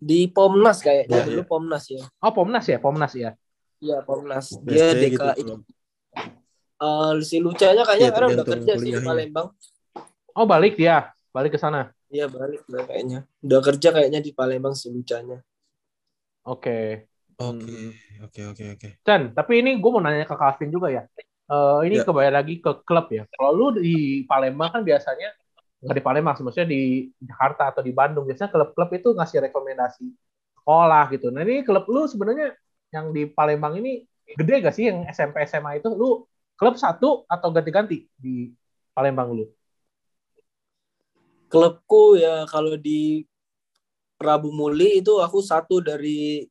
Di 0.00 0.28
Pomnas 0.32 0.80
kayaknya 0.80 1.22
Ya, 1.22 1.24
dulu 1.24 1.40
ya. 1.40 1.46
Pomnas 1.46 1.84
ya. 1.88 2.02
Oh, 2.20 2.32
Pomnas 2.32 2.64
ya, 2.68 2.78
Pomnas 2.82 3.12
ya. 3.16 3.30
Iya, 3.80 4.04
Pomnas. 4.04 4.52
Dia 4.62 4.92
BSD 4.92 5.04
gitu. 5.16 5.24
DKI. 5.24 5.42
Eh, 6.80 7.12
si 7.20 7.36
Lucanya 7.40 7.82
kayaknya 7.84 8.08
Iya, 8.08 8.12
sekarang 8.12 8.28
udah 8.32 8.46
kerja 8.46 8.72
sih 8.76 8.92
di. 8.92 9.00
Palembang. 9.00 9.46
Oh, 10.32 10.46
balik 10.48 10.76
dia. 10.76 11.12
Balik 11.32 11.56
ke 11.56 11.60
sana. 11.60 11.92
Iya 12.10 12.26
balik 12.26 12.66
lah 12.66 12.82
kayaknya. 12.90 13.22
Udah 13.38 13.60
kerja 13.62 13.88
kayaknya 13.94 14.20
di 14.20 14.34
Palembang 14.34 14.74
si 14.74 14.90
Lucanya. 14.90 15.38
Oke. 16.42 17.06
Oke, 17.40 17.96
oke, 18.20 18.40
oke, 18.52 18.64
oke. 18.76 18.88
Chan, 19.00 19.32
tapi 19.32 19.64
ini 19.64 19.80
gue 19.80 19.90
mau 19.92 20.02
nanya 20.02 20.26
ke 20.28 20.36
Calvin 20.36 20.68
juga 20.68 20.90
ya. 20.92 21.04
Eh, 21.50 21.80
ini 21.88 22.00
Ya. 22.00 22.04
kembali 22.04 22.30
lagi 22.34 22.54
ke 22.60 22.82
klub 22.84 23.08
ya. 23.08 23.24
Kalau 23.32 23.50
lu 23.52 23.66
di 23.80 24.24
Palembang 24.26 24.70
kan 24.74 24.82
biasanya 24.84 25.32
nggak 25.80 25.96
di 25.96 26.04
Palembang, 26.04 26.36
maksudnya 26.36 26.68
di 26.68 27.08
Jakarta 27.16 27.72
atau 27.72 27.80
di 27.80 27.92
Bandung 27.96 28.28
biasanya 28.28 28.52
klub-klub 28.52 28.90
itu 28.92 29.08
ngasih 29.16 29.38
rekomendasi 29.48 30.04
sekolah 30.60 31.04
gitu. 31.16 31.32
Nah 31.32 31.40
ini 31.40 31.64
klub 31.64 31.88
lu 31.88 32.04
sebenarnya 32.04 32.52
yang 32.90 33.14
di 33.14 33.26
Palembang 33.26 33.78
ini 33.78 34.02
gede 34.34 34.62
gak 34.62 34.74
sih 34.74 34.90
yang 34.90 35.06
SMP 35.10 35.42
SMA 35.46 35.82
itu? 35.82 35.90
Lu 35.94 36.26
klub 36.54 36.74
satu 36.76 37.24
atau 37.26 37.48
ganti-ganti 37.54 38.06
di 38.14 38.50
Palembang 38.94 39.34
lu? 39.34 39.46
Klubku 41.50 42.14
ya 42.18 42.46
kalau 42.46 42.78
di 42.78 43.26
Prabu 44.20 44.52
Muli 44.52 45.00
itu 45.00 45.18
aku 45.18 45.40
satu 45.40 45.80
dari 45.80 46.44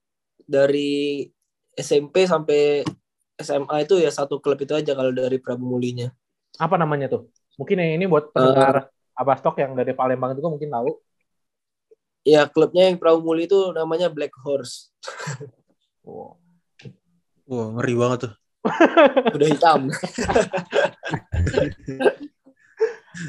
dari 0.44 1.24
SMP 1.78 2.26
sampai 2.26 2.84
SMA 3.40 3.88
itu 3.88 4.02
ya 4.02 4.12
satu 4.12 4.42
klub 4.44 4.60
itu 4.60 4.76
aja 4.76 4.92
kalau 4.98 5.14
dari 5.16 5.38
Prabu 5.40 5.64
Mulinya. 5.64 6.12
Apa 6.60 6.76
namanya 6.76 7.08
tuh? 7.08 7.32
Mungkin 7.56 7.80
yang 7.80 7.92
ini 8.02 8.06
buat 8.10 8.36
pendengar 8.36 8.92
Abastok 9.16 9.60
yang 9.64 9.76
dari 9.76 9.96
Palembang 9.96 10.36
itu 10.36 10.44
mungkin 10.44 10.72
tahu. 10.72 10.92
Ya 12.28 12.50
klubnya 12.52 12.92
yang 12.92 13.00
Prabu 13.00 13.24
Muli 13.24 13.48
itu 13.48 13.72
namanya 13.72 14.12
Black 14.12 14.36
Horse. 14.44 14.92
Oh. 16.10 16.34
Wah, 17.50 17.68
ngeri 17.78 17.94
banget 17.94 18.20
tuh. 18.26 18.34
Udah 19.38 19.48
hitam. 19.50 19.82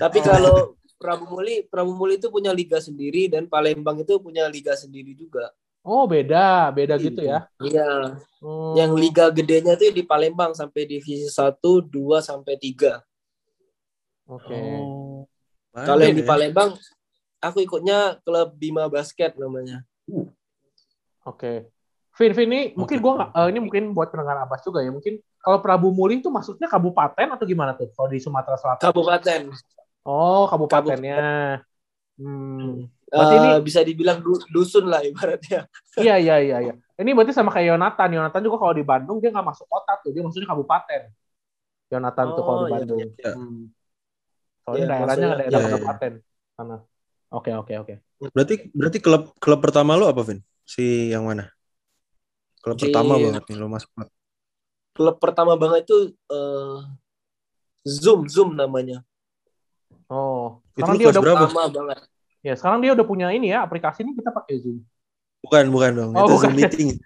Tapi 0.00 0.18
Oh. 0.20 0.24
kalau 0.24 0.56
Prabu 1.00 1.24
Muli, 1.28 1.64
Prabu 1.64 1.92
Muli 1.96 2.20
itu 2.20 2.28
punya 2.28 2.52
liga 2.52 2.76
sendiri 2.76 3.28
dan 3.32 3.48
Palembang 3.48 4.04
itu 4.04 4.20
punya 4.20 4.44
liga 4.52 4.76
sendiri 4.76 5.16
juga. 5.16 5.48
Oh 5.80 6.04
beda, 6.04 6.68
beda 6.76 7.00
gitu 7.00 7.24
ya. 7.24 7.48
Iya. 7.56 8.20
Hmm. 8.44 8.76
Yang 8.76 8.92
liga 9.00 9.24
gedenya 9.32 9.80
itu 9.80 9.88
di 9.96 10.04
Palembang 10.04 10.52
sampai 10.52 10.84
divisi 10.84 11.24
1, 11.24 11.56
2 11.88 12.20
sampai 12.20 12.60
3. 12.60 13.00
Oke. 14.28 14.60
Oh. 14.60 15.24
Kalau 15.72 16.02
yang 16.04 16.20
di 16.20 16.24
ya? 16.24 16.28
Palembang 16.28 16.76
aku 17.40 17.64
ikutnya 17.64 18.20
klub 18.20 18.52
Bima 18.60 18.92
Basket 18.92 19.32
namanya. 19.40 19.80
Oke. 21.24 21.72
Vin, 22.20 22.36
Vin 22.36 22.48
ini 22.52 22.60
mungkin 22.76 23.00
Oke. 23.00 23.04
gua 23.04 23.12
nggak- 23.16 23.32
eh, 23.32 23.46
ini 23.48 23.58
mungkin 23.64 23.84
buat 23.96 24.12
pendengar 24.12 24.44
Abbas 24.44 24.60
juga 24.60 24.84
ya. 24.84 24.92
Mungkin 24.92 25.16
kalau 25.40 25.64
Prabu 25.64 25.88
Muli 25.88 26.20
itu 26.20 26.28
maksudnya 26.28 26.68
kabupaten 26.68 27.32
atau 27.32 27.44
gimana 27.48 27.72
tuh? 27.72 27.88
Kalau 27.96 28.12
di 28.12 28.20
Sumatera 28.20 28.60
Selatan. 28.60 28.84
Kabupaten. 28.84 29.40
Oh, 30.04 30.44
kabupatennya. 30.44 31.64
Hmm. 32.20 32.84
Berarti 33.08 33.34
Eh, 33.34 33.40
ini- 33.40 33.64
bisa 33.64 33.80
dibilang 33.80 34.20
du- 34.20 34.44
dusun 34.52 34.84
lah 34.84 35.00
ibaratnya. 35.00 35.64
Iya, 35.96 36.20
iya, 36.20 36.36
iya, 36.38 36.56
iya. 36.60 36.74
Ini 36.94 37.10
berarti 37.16 37.32
sama 37.32 37.48
kayak 37.48 37.72
Yonatan. 37.72 38.08
Yonatan 38.12 38.40
juga 38.44 38.56
kalau 38.60 38.74
di 38.76 38.84
Bandung 38.84 39.16
dia 39.18 39.32
nggak 39.32 39.48
masuk 39.48 39.64
kota 39.64 39.96
tuh, 40.04 40.12
dia 40.12 40.20
maksudnya 40.20 40.44
kabupaten. 40.46 41.08
Yonatan 41.88 42.26
tuh 42.36 42.42
kalau 42.44 42.58
Oh, 42.60 42.60
di 42.60 42.68
iya, 42.68 42.74
Bandung. 42.76 42.98
iya. 43.00 43.32
Hmm. 43.32 43.62
Soalnya 44.60 44.76
Iya, 44.76 44.86
daerahnya 44.86 45.08
maksudnya- 45.08 45.38
daerah 45.40 45.48
iya, 45.50 45.58
iya. 45.64 45.72
kabupaten 45.72 46.12
sana. 46.52 46.76
Oke, 47.30 47.50
oke, 47.56 47.72
oke. 47.80 47.94
Berarti 48.30 48.54
berarti 48.70 48.98
klub 49.00 49.22
klub 49.40 49.60
pertama 49.64 49.96
lo 49.96 50.04
apa, 50.06 50.20
Vin? 50.20 50.44
Si 50.62 51.08
yang 51.08 51.24
mana? 51.24 51.48
Klub 52.60 52.76
Di- 52.76 52.84
pertama 52.88 53.16
banget 53.16 53.42
nih 53.48 53.56
lo 53.56 53.66
masuk. 53.72 53.90
Klub 54.92 55.16
pertama 55.16 55.54
banget 55.56 55.88
itu 55.88 56.12
eh, 56.12 56.78
Zoom, 57.88 58.28
Zoom 58.28 58.52
namanya. 58.56 59.00
Oh, 60.10 60.60
Itu 60.76 60.84
sekarang 60.84 60.96
lu 60.96 61.00
dia 61.00 61.08
udah 61.08 61.22
berapa? 61.22 61.46
Pertama 61.48 61.64
banget. 61.70 61.98
ya 62.40 62.56
sekarang 62.56 62.80
dia 62.80 62.96
udah 62.96 63.04
punya 63.04 63.28
ini 63.36 63.52
ya 63.52 63.60
aplikasi 63.64 64.00
ini 64.00 64.16
kita 64.16 64.32
pakai 64.32 64.60
Zoom. 64.60 64.84
Bukan, 65.40 65.64
bukan 65.72 65.90
dong. 65.96 66.10
Oh, 66.12 66.24
itu 66.28 66.32
bukan. 66.36 66.44
Zoom 66.48 66.54
meeting. 66.56 66.88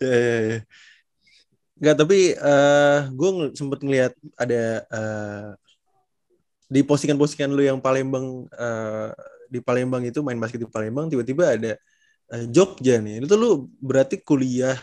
Ya, 0.00 0.12
ya, 0.16 0.38
ya. 0.40 0.58
Enggak, 1.80 1.96
tapi 1.96 2.36
eh 2.36 3.00
gue 3.08 3.30
sempet 3.56 3.80
ngeliat 3.80 4.12
ada 4.36 4.62
eh, 4.84 5.48
di 6.68 6.80
postingan-postingan 6.84 7.52
lu 7.56 7.64
yang 7.64 7.80
Palembang 7.80 8.44
eh, 8.52 9.10
di 9.50 9.58
Palembang 9.58 10.06
itu 10.06 10.22
main 10.22 10.38
basket 10.38 10.62
di 10.62 10.70
Palembang 10.70 11.10
tiba-tiba 11.10 11.58
ada 11.58 11.72
eh, 12.30 12.44
Jogja 12.46 13.02
nih. 13.02 13.26
Itu 13.26 13.34
lu 13.34 13.66
berarti 13.82 14.22
kuliah 14.22 14.78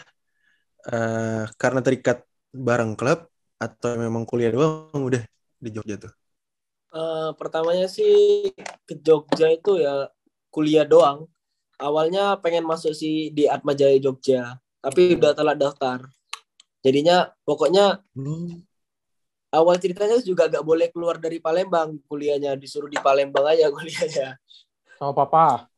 eh, 0.92 1.44
karena 1.56 1.80
terikat 1.80 2.28
bareng 2.52 3.00
klub 3.00 3.32
atau 3.58 3.98
memang 3.98 4.28
kuliah 4.28 4.52
doang 4.52 5.02
udah 5.02 5.24
di 5.58 5.70
Jogja 5.72 5.96
tuh? 5.98 6.14
Eh, 6.92 7.30
pertamanya 7.40 7.88
sih 7.88 8.52
ke 8.84 9.00
Jogja 9.00 9.48
itu 9.52 9.80
ya 9.80 10.12
kuliah 10.52 10.84
doang. 10.84 11.28
Awalnya 11.78 12.42
pengen 12.42 12.66
masuk 12.66 12.92
sih 12.92 13.30
di 13.32 13.46
Atma 13.46 13.78
Jaya 13.78 14.02
Jogja, 14.02 14.58
tapi 14.82 15.16
udah 15.16 15.32
telat 15.38 15.58
daftar. 15.62 16.10
Jadinya 16.82 17.30
pokoknya 17.46 18.02
Hmm. 18.18 18.67
Awal 19.52 19.76
ceritanya 19.80 20.20
juga 20.22 20.48
gak 20.52 20.64
boleh 20.66 20.88
keluar 20.92 21.18
dari 21.18 21.40
Palembang 21.40 21.96
kuliahnya, 22.08 22.56
disuruh 22.60 22.92
di 22.92 23.00
Palembang 23.00 23.48
aja 23.48 23.68
kuliahnya. 23.74 24.36
Sama 24.98 25.14
papa. 25.14 25.70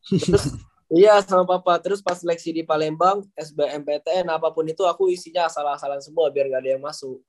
Iya 0.89 1.21
sama 1.21 1.45
papa. 1.45 1.77
Terus 1.77 2.01
pas 2.01 2.17
seleksi 2.17 2.49
di 2.49 2.63
Palembang, 2.65 3.21
SBMPTN 3.37 4.25
apa 4.25 4.49
pun 4.49 4.65
itu 4.65 4.81
aku 4.89 5.13
isinya 5.13 5.45
asal-asalan 5.45 6.01
semua 6.01 6.33
biar 6.33 6.49
gak 6.49 6.65
ada 6.65 6.69
yang 6.73 6.81
masuk. 6.81 7.21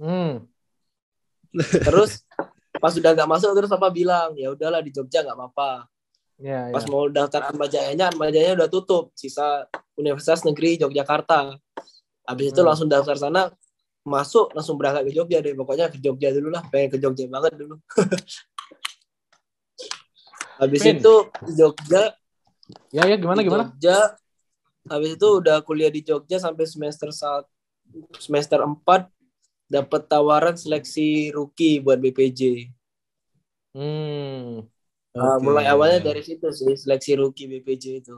Hmm. 0.00 0.48
Terus 1.84 2.24
pas 2.80 2.88
sudah 2.88 3.12
nggak 3.12 3.28
masuk 3.28 3.52
terus 3.52 3.68
papa 3.68 3.92
bilang 3.92 4.32
ya 4.40 4.56
udahlah 4.56 4.80
di 4.80 4.88
Jogja 4.88 5.20
nggak 5.20 5.36
apa-apa. 5.36 5.84
Ya, 6.40 6.72
Pas 6.74 6.82
ya. 6.82 6.90
mau 6.90 7.06
daftar 7.06 7.52
Atmajayanya, 7.52 8.10
Atmajayanya 8.10 8.64
udah 8.64 8.70
tutup. 8.72 9.12
Sisa 9.14 9.68
Universitas 9.94 10.42
Negeri 10.42 10.80
Yogyakarta. 10.80 11.54
Habis 12.26 12.50
itu 12.50 12.60
Hmm. 12.64 12.68
langsung 12.72 12.88
daftar 12.88 13.14
sana, 13.14 13.52
masuk 14.02 14.50
langsung 14.54 14.78
berangkat 14.78 15.04
ke 15.08 15.12
Jogja 15.14 15.40
deh. 15.40 15.54
Pokoknya 15.54 15.90
ke 15.90 15.98
Jogja 15.98 16.32
dulu 16.34 16.50
lah, 16.50 16.62
pengen 16.68 16.90
ke 16.90 16.98
Jogja 16.98 17.26
banget 17.30 17.54
dulu. 17.58 17.78
Habis 20.62 20.84
itu 20.84 21.14
Jogja, 21.58 22.14
Ya, 22.92 23.08
ya 23.08 23.16
gimana 23.16 23.40
gimana? 23.40 23.64
Jogja, 23.72 24.16
habis 24.88 25.16
itu 25.16 25.28
udah 25.42 25.60
kuliah 25.64 25.90
di 25.92 26.04
Jogja 26.04 26.40
sampai 26.40 26.64
semester 26.68 27.08
saat 27.12 27.44
semester 28.16 28.60
4 28.60 29.08
dapat 29.68 30.02
tawaran 30.08 30.56
seleksi 30.56 31.32
rookie 31.32 31.80
buat 31.80 32.00
BPJ. 32.00 32.72
Hmm. 33.72 34.68
Nah, 35.12 35.36
mulai 35.40 35.68
awalnya 35.68 36.12
dari 36.12 36.24
situ 36.24 36.48
sih 36.52 36.76
seleksi 36.76 37.16
rookie 37.16 37.48
BPJ 37.48 38.04
itu. 38.04 38.16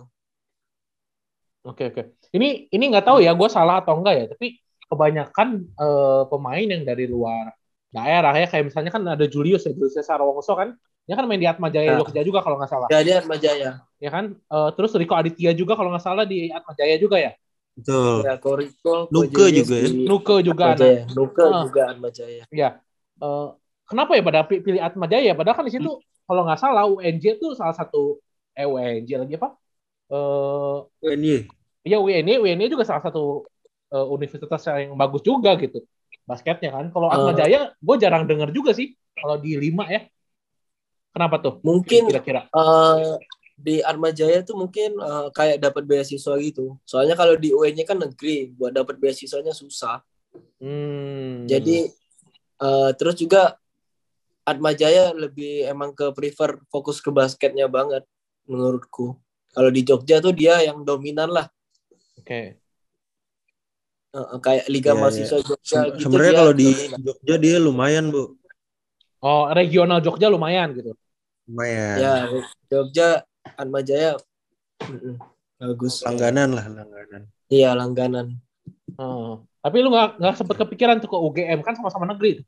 Oke 1.65 1.91
oke. 1.91 2.03
Ini 2.35 2.71
ini 2.71 2.85
nggak 2.91 3.07
tahu 3.07 3.19
ya, 3.23 3.35
gue 3.35 3.49
salah 3.51 3.83
atau 3.83 3.99
enggak 3.99 4.15
ya. 4.15 4.25
Tapi 4.35 4.59
kebanyakan 4.89 5.49
eh, 5.67 6.23
pemain 6.29 6.67
yang 6.67 6.83
dari 6.83 7.05
luar 7.07 7.53
daerah 7.89 8.35
ya, 8.35 8.47
kayak 8.51 8.65
misalnya 8.75 8.91
kan 8.91 9.03
ada 9.07 9.27
Julius 9.31 9.63
ya, 9.65 9.73
Julius 9.73 9.95
Sarwongso 10.03 10.59
kan, 10.59 10.75
dia 11.07 11.15
kan 11.15 11.31
main 11.31 11.39
di 11.39 11.47
Atma 11.47 11.71
Jaya 11.71 11.95
Ya. 11.95 11.99
Jogja 12.03 12.23
juga 12.27 12.43
kalau 12.43 12.59
nggak 12.59 12.71
salah, 12.71 12.89
Jadi 12.91 13.11
Atmajaya. 13.15 13.71
ya 14.03 14.11
kan. 14.11 14.35
Eh, 14.35 14.71
terus 14.75 14.91
Riko 14.99 15.15
Aditya 15.15 15.55
juga 15.55 15.79
kalau 15.79 15.95
nggak 15.95 16.03
salah 16.03 16.27
di 16.27 16.51
Atma 16.51 16.75
Jaya 16.75 16.99
juga 16.99 17.23
ya. 17.23 17.33
Betul. 17.75 18.23
Ya, 18.23 18.35
Koriko, 18.39 19.11
Nuke 19.11 19.51
juga 19.51 19.75
ya? 19.79 19.89
di 19.91 20.07
Nuke 20.07 20.35
juga 20.43 20.65
ada. 20.75 20.83
Atmajaya. 20.83 21.03
Nuke 21.15 21.43
Ah. 21.43 21.63
juga 21.67 21.83
Atmajaya. 21.91 22.43
Ya. 22.51 22.69
Eh, 23.23 23.49
kenapa 23.87 24.11
ya 24.19 24.23
pada 24.27 24.41
pi- 24.43 24.63
pilih 24.63 24.83
Atma 24.83 25.07
Jaya? 25.07 25.33
Padahal 25.35 25.57
kan 25.59 25.67
di 25.67 25.75
situ 25.75 25.91
kalau 26.27 26.43
nggak 26.47 26.59
salah 26.59 26.87
UNJ 26.87 27.39
tuh 27.39 27.55
salah 27.55 27.75
satu 27.79 28.19
eh 28.55 28.67
UNJ 28.67 29.11
lagi 29.23 29.35
apa? 29.39 29.55
Eh 30.11 30.77
UNY. 31.15 31.47
Iya 31.85 31.99
UNY, 32.01 32.43
UNY 32.43 32.67
juga 32.67 32.83
salah 32.83 33.03
satu 33.03 33.47
eh, 33.95 34.07
universitas 34.11 34.61
yang 34.67 34.99
bagus 34.99 35.23
juga 35.23 35.55
gitu 35.55 35.87
basketnya 36.25 36.73
kan. 36.73 36.89
Kalau 36.91 37.09
Atma 37.13 37.33
Eh. 37.33 37.37
Jaya, 37.37 37.61
gue 37.77 37.97
jarang 38.01 38.25
denger 38.25 38.51
juga 38.51 38.73
sih 38.73 38.97
kalau 39.15 39.37
di 39.39 39.57
lima 39.57 39.85
ya. 39.89 40.09
Kenapa 41.15 41.39
tuh? 41.39 41.63
Mungkin 41.63 42.11
kira-kira. 42.11 42.51
eh, 42.51 43.15
di 43.55 43.79
Atmajaya 43.79 44.43
tuh 44.43 44.59
mungkin 44.59 44.99
eh, 44.99 45.29
kayak 45.31 45.63
dapat 45.63 45.87
beasiswa 45.87 46.35
gitu. 46.43 46.75
Soalnya 46.83 47.15
kalau 47.15 47.39
di 47.39 47.55
UN 47.55 47.79
kan 47.87 48.01
negeri, 48.03 48.51
buat 48.51 48.75
dapat 48.75 48.99
beasiswanya 48.99 49.55
susah. 49.55 50.03
Hmm. 50.59 51.47
Jadi 51.47 51.87
eh, 52.59 52.91
terus 52.99 53.15
juga 53.15 53.55
Atmajaya 54.45 55.15
lebih 55.17 55.65
emang 55.71 55.97
ke 55.97 56.13
prefer 56.13 56.61
fokus 56.69 57.01
ke 57.01 57.09
basketnya 57.09 57.71
banget 57.71 58.05
menurutku. 58.45 59.17
Kalau 59.55 59.71
di 59.71 59.87
Jogja 59.87 60.19
tuh 60.19 60.35
dia 60.35 60.59
yang 60.67 60.83
dominan 60.83 61.31
lah. 61.31 61.47
oke. 62.19 62.29
Eh, 62.29 62.59
kayak 64.39 64.65
Liga 64.71 64.93
Iya, 64.95 65.01
Mahasiswa 65.01 65.39
Jogja 65.43 65.79
Se- 65.79 65.87
gitu. 65.99 66.03
Sebenarnya 66.07 66.35
kalau 66.39 66.53
di. 66.55 66.69
Jogja 67.03 67.35
dia 67.39 67.57
lumayan, 67.59 68.15
Bu. 68.15 68.39
Oh 69.25 69.49
regional 69.51 69.99
Jogja 70.05 70.29
lumayan 70.31 70.77
gitu. 70.77 70.93
Lumayan. 71.49 71.97
ya 72.01 72.15
Jogja 72.69 73.09
Atmajaya 73.57 74.17
mm-mm, 74.85 75.17
bagus. 75.59 76.05
Langganan 76.05 76.55
lah, 76.55 76.65
langganan. 76.69 77.23
Iya 77.49 77.73
langganan. 77.77 78.27
Oh. 79.01 79.43
Tapi 79.65 79.77
lu 79.81 79.89
nggak 79.89 80.21
nggak 80.21 80.35
sempet 80.37 80.57
kepikiran 80.61 80.97
tuh 81.01 81.09
ke 81.09 81.17
UGM 81.17 81.61
kan 81.65 81.75
sama-sama 81.75 82.05
negeri. 82.05 82.41
tuh. 82.41 82.47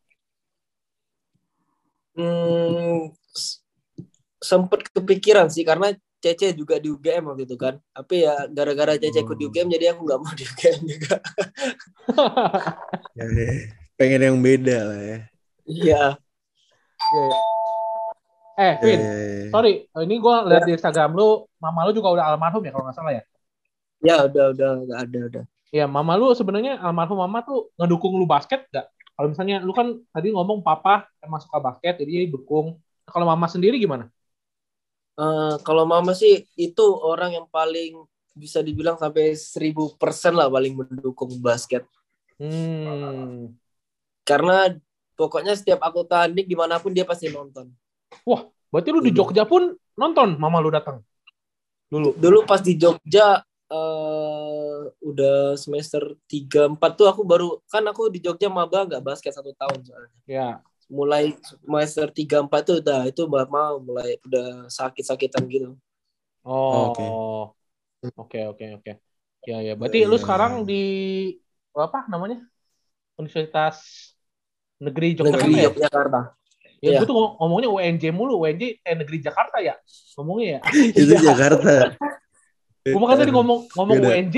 Hmm, 2.17 3.13
sempet 4.41 4.89
kepikiran 4.93 5.53
sih 5.53 5.65
karena 5.65 5.93
Cece 6.17 6.57
juga 6.57 6.81
di 6.81 6.89
UGM 6.89 7.29
waktu 7.29 7.45
itu 7.45 7.57
kan. 7.57 7.77
Tapi 7.93 8.25
ya 8.25 8.49
gara-gara 8.49 8.97
Cece 8.97 9.21
ikut 9.23 9.37
di 9.37 9.45
Hmm. 9.47 9.53
UGM 9.53 9.69
jadi 9.71 9.85
aku 9.95 10.01
nggak 10.05 10.21
mau 10.21 10.33
di 10.33 10.45
UGM 10.45 10.81
juga. 10.85 11.17
Ya, 13.17 13.25
ya. 13.27 13.49
Pengen 13.97 14.21
yang 14.23 14.39
beda 14.41 14.79
lah 14.93 15.01
ya. 15.01 15.19
Iya. 15.67 16.03
Iya, 16.97 17.25
iya. 17.25 17.39
Eh, 18.57 18.73
Ya, 18.73 18.73
Vin, 18.81 19.01
ya, 19.01 19.13
ya. 19.13 19.49
sorry, 19.53 19.75
ini 20.01 20.17
gue 20.17 20.37
lihat 20.49 20.65
di 20.65 20.73
Instagram 20.73 21.13
lu, 21.13 21.45
mama 21.61 21.85
lu 21.85 21.93
juga 21.93 22.09
udah 22.17 22.25
almarhum 22.33 22.65
ya 22.65 22.73
kalau 22.73 22.89
nggak 22.89 22.97
salah 22.97 23.13
ya. 23.13 23.23
Ya 24.01 24.17
udah 24.25 24.45
udah 24.57 24.71
nggak 24.81 24.99
ada 25.05 25.19
udah. 25.29 25.45
Iya, 25.69 25.85
mama 25.85 26.17
lu 26.17 26.33
sebenarnya 26.33 26.81
almarhum 26.81 27.21
mama 27.21 27.45
tuh 27.45 27.69
ngedukung 27.77 28.17
lu 28.17 28.25
basket 28.25 28.65
gak? 28.73 28.89
Kalau 29.13 29.29
misalnya 29.29 29.61
lu 29.61 29.77
kan 29.77 30.01
tadi 30.09 30.33
ngomong 30.33 30.65
papa 30.65 31.05
emang 31.21 31.41
suka 31.41 31.61
basket, 31.61 32.01
jadi 32.01 32.25
dia 32.25 32.33
dukung. 32.33 32.81
Kalau 33.05 33.29
mama 33.29 33.45
sendiri 33.45 33.77
gimana? 33.77 34.09
Eh, 35.17 35.55
kalau 35.65 35.89
mama 35.89 36.13
sih 36.13 36.45
itu 36.61 36.85
orang 36.85 37.41
yang 37.41 37.49
paling 37.49 38.05
bisa 38.37 38.61
dibilang 38.61 39.01
sampai 39.01 39.33
1000% 39.33 40.37
lah 40.37 40.53
paling 40.53 40.77
mendukung 40.77 41.33
basket. 41.41 41.89
Hmm. 42.37 43.57
Karena 44.29 44.77
pokoknya 45.17 45.57
setiap 45.57 45.81
aku 45.81 46.05
tanding 46.05 46.45
di 46.45 46.53
mana 46.53 46.77
pun 46.77 46.93
dia 46.93 47.09
pasti 47.09 47.33
nonton. 47.33 47.73
Berarti 48.69 48.89
lu 48.93 49.01
di. 49.01 49.17
Jogja 49.17 49.49
pun 49.49 49.73
nonton 49.97 50.37
mama 50.37 50.61
lu 50.61 50.69
datang? 50.69 51.01
Dulu. 51.89 52.13
Dulu 52.21 52.45
pas 52.45 52.61
di 52.61 52.77
Jogja 52.77 53.41
eh 53.67 54.81
udah 55.03 55.59
semester 55.59 56.15
3 56.31 56.71
4 56.71 56.79
tuh 56.95 57.11
aku 57.11 57.27
baru 57.27 57.59
kan 57.67 57.83
aku 57.89 58.13
di 58.13 58.23
Jogja 58.23 58.47
maba 58.47 58.85
nggak 58.85 59.01
basket 59.01 59.33
satu 59.33 59.57
tahun 59.57 59.81
soalnya. 59.81 60.19
Ya. 60.29 60.51
Mulai 60.87 61.35
semester 61.43 62.07
3 62.09 62.47
4 62.47 62.63
tuh 62.63 62.77
udah 62.79 63.01
itu 63.11 63.23
mau 63.27 63.83
mulai 63.83 64.17
udah 64.23 64.71
sakit-sakitan 64.71 65.43
gitu. 65.51 65.75
Oh. 66.47 66.95
Oke. 66.95 67.07
Oke, 68.15 68.39
oke, 68.47 68.67
oke. 68.79 68.93
Ya, 69.47 69.59
ya. 69.63 69.75
Berarti 69.75 69.99
Iya, 70.03 70.07
lu 70.07 70.15
iya, 70.15 70.23
sekarang 70.23 70.53
iya. 70.63 70.67
di 70.67 70.85
apa 71.75 72.07
namanya? 72.07 72.39
Universitas 73.19 73.83
Negeri 74.79 75.17
Yogyakarta 75.17 75.43
Negeri 75.43 75.53
ya? 75.59 75.65
Yogyakarta. 75.71 76.21
Ya, 76.77 76.91
Iya. 76.93 76.99
gue 77.03 77.09
tuh 77.09 77.17
ngom- 77.17 77.35
ngomongnya 77.41 77.69
UNJ 77.73 78.05
mulu, 78.13 78.45
UNJ 78.45 78.63
kayak 78.85 78.97
Negeri 79.03 79.19
Jakarta 79.25 79.57
ya? 79.65 79.75
Ngomongnya 80.15 80.47
ya. 80.47 80.61
Itu 80.93 81.19
Jakarta. 81.19 81.73
Gue 82.87 83.01
makanya 83.01 83.21
tadi 83.27 83.33
ngomong 83.35 83.59
ngomong 83.75 83.97
Beda. 83.99 84.09
UNJ 84.15 84.37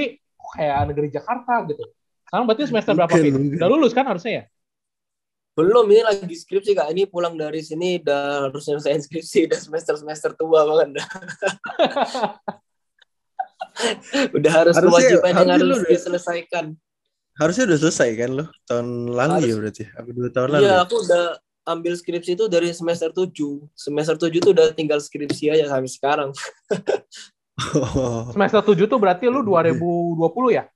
kayak 0.56 0.80
negeri 0.88 1.08
Jakarta 1.12 1.52
gitu. 1.68 1.84
Sekarang 2.24 2.44
berarti 2.48 2.62
semester 2.64 2.92
berapa, 2.96 3.12
bukan. 3.12 3.56
Udah 3.60 3.68
lulus 3.68 3.92
kan 3.92 4.04
harusnya 4.08 4.32
ya? 4.32 4.44
Belum 5.58 5.90
ini 5.90 6.06
lagi 6.06 6.34
skripsi 6.38 6.70
Kak. 6.78 6.94
Ini 6.94 7.10
pulang 7.10 7.34
dari 7.34 7.58
sini 7.66 7.98
udah 7.98 8.46
harus 8.46 8.62
nyelesain 8.70 9.02
skripsi 9.02 9.50
udah 9.50 9.58
semester-semester 9.58 10.38
tua 10.38 10.62
banget 10.62 11.02
dah. 11.02 11.06
udah 14.38 14.52
harus 14.54 14.74
Harusnya- 14.78 15.18
kewajiban 15.18 15.32
yang 15.34 15.50
harusnya 15.50 15.54
harus 15.58 15.78
udah- 15.82 15.90
diselesaikan. 15.90 16.64
Harusnya 17.38 17.64
udah 17.70 17.78
selesai 17.78 18.08
kan 18.18 18.30
lo? 18.34 18.44
Tahun 18.66 18.86
lalu 19.14 19.34
Harus. 19.34 19.50
ya 19.50 19.54
berarti? 19.58 19.84
Apa 19.94 20.08
dua 20.14 20.28
tahun 20.30 20.48
lalu? 20.54 20.62
Iya, 20.62 20.70
ya? 20.70 20.76
aku 20.82 20.94
udah 21.06 21.24
ambil 21.68 21.92
skripsi 21.94 22.30
itu 22.38 22.44
dari 22.46 22.70
semester 22.70 23.10
7. 23.10 23.34
Semester 23.74 24.14
7 24.14 24.42
tuh 24.42 24.52
udah 24.54 24.66
tinggal 24.74 24.98
skripsi 24.98 25.54
aja 25.54 25.70
sampai 25.70 25.90
sekarang. 25.90 26.30
Oh. 27.74 28.30
Semester 28.34 28.62
7 28.62 28.86
tuh 28.86 28.98
berarti 28.98 29.26
lu 29.26 29.42
2020 29.42 30.54
ya? 30.54 30.70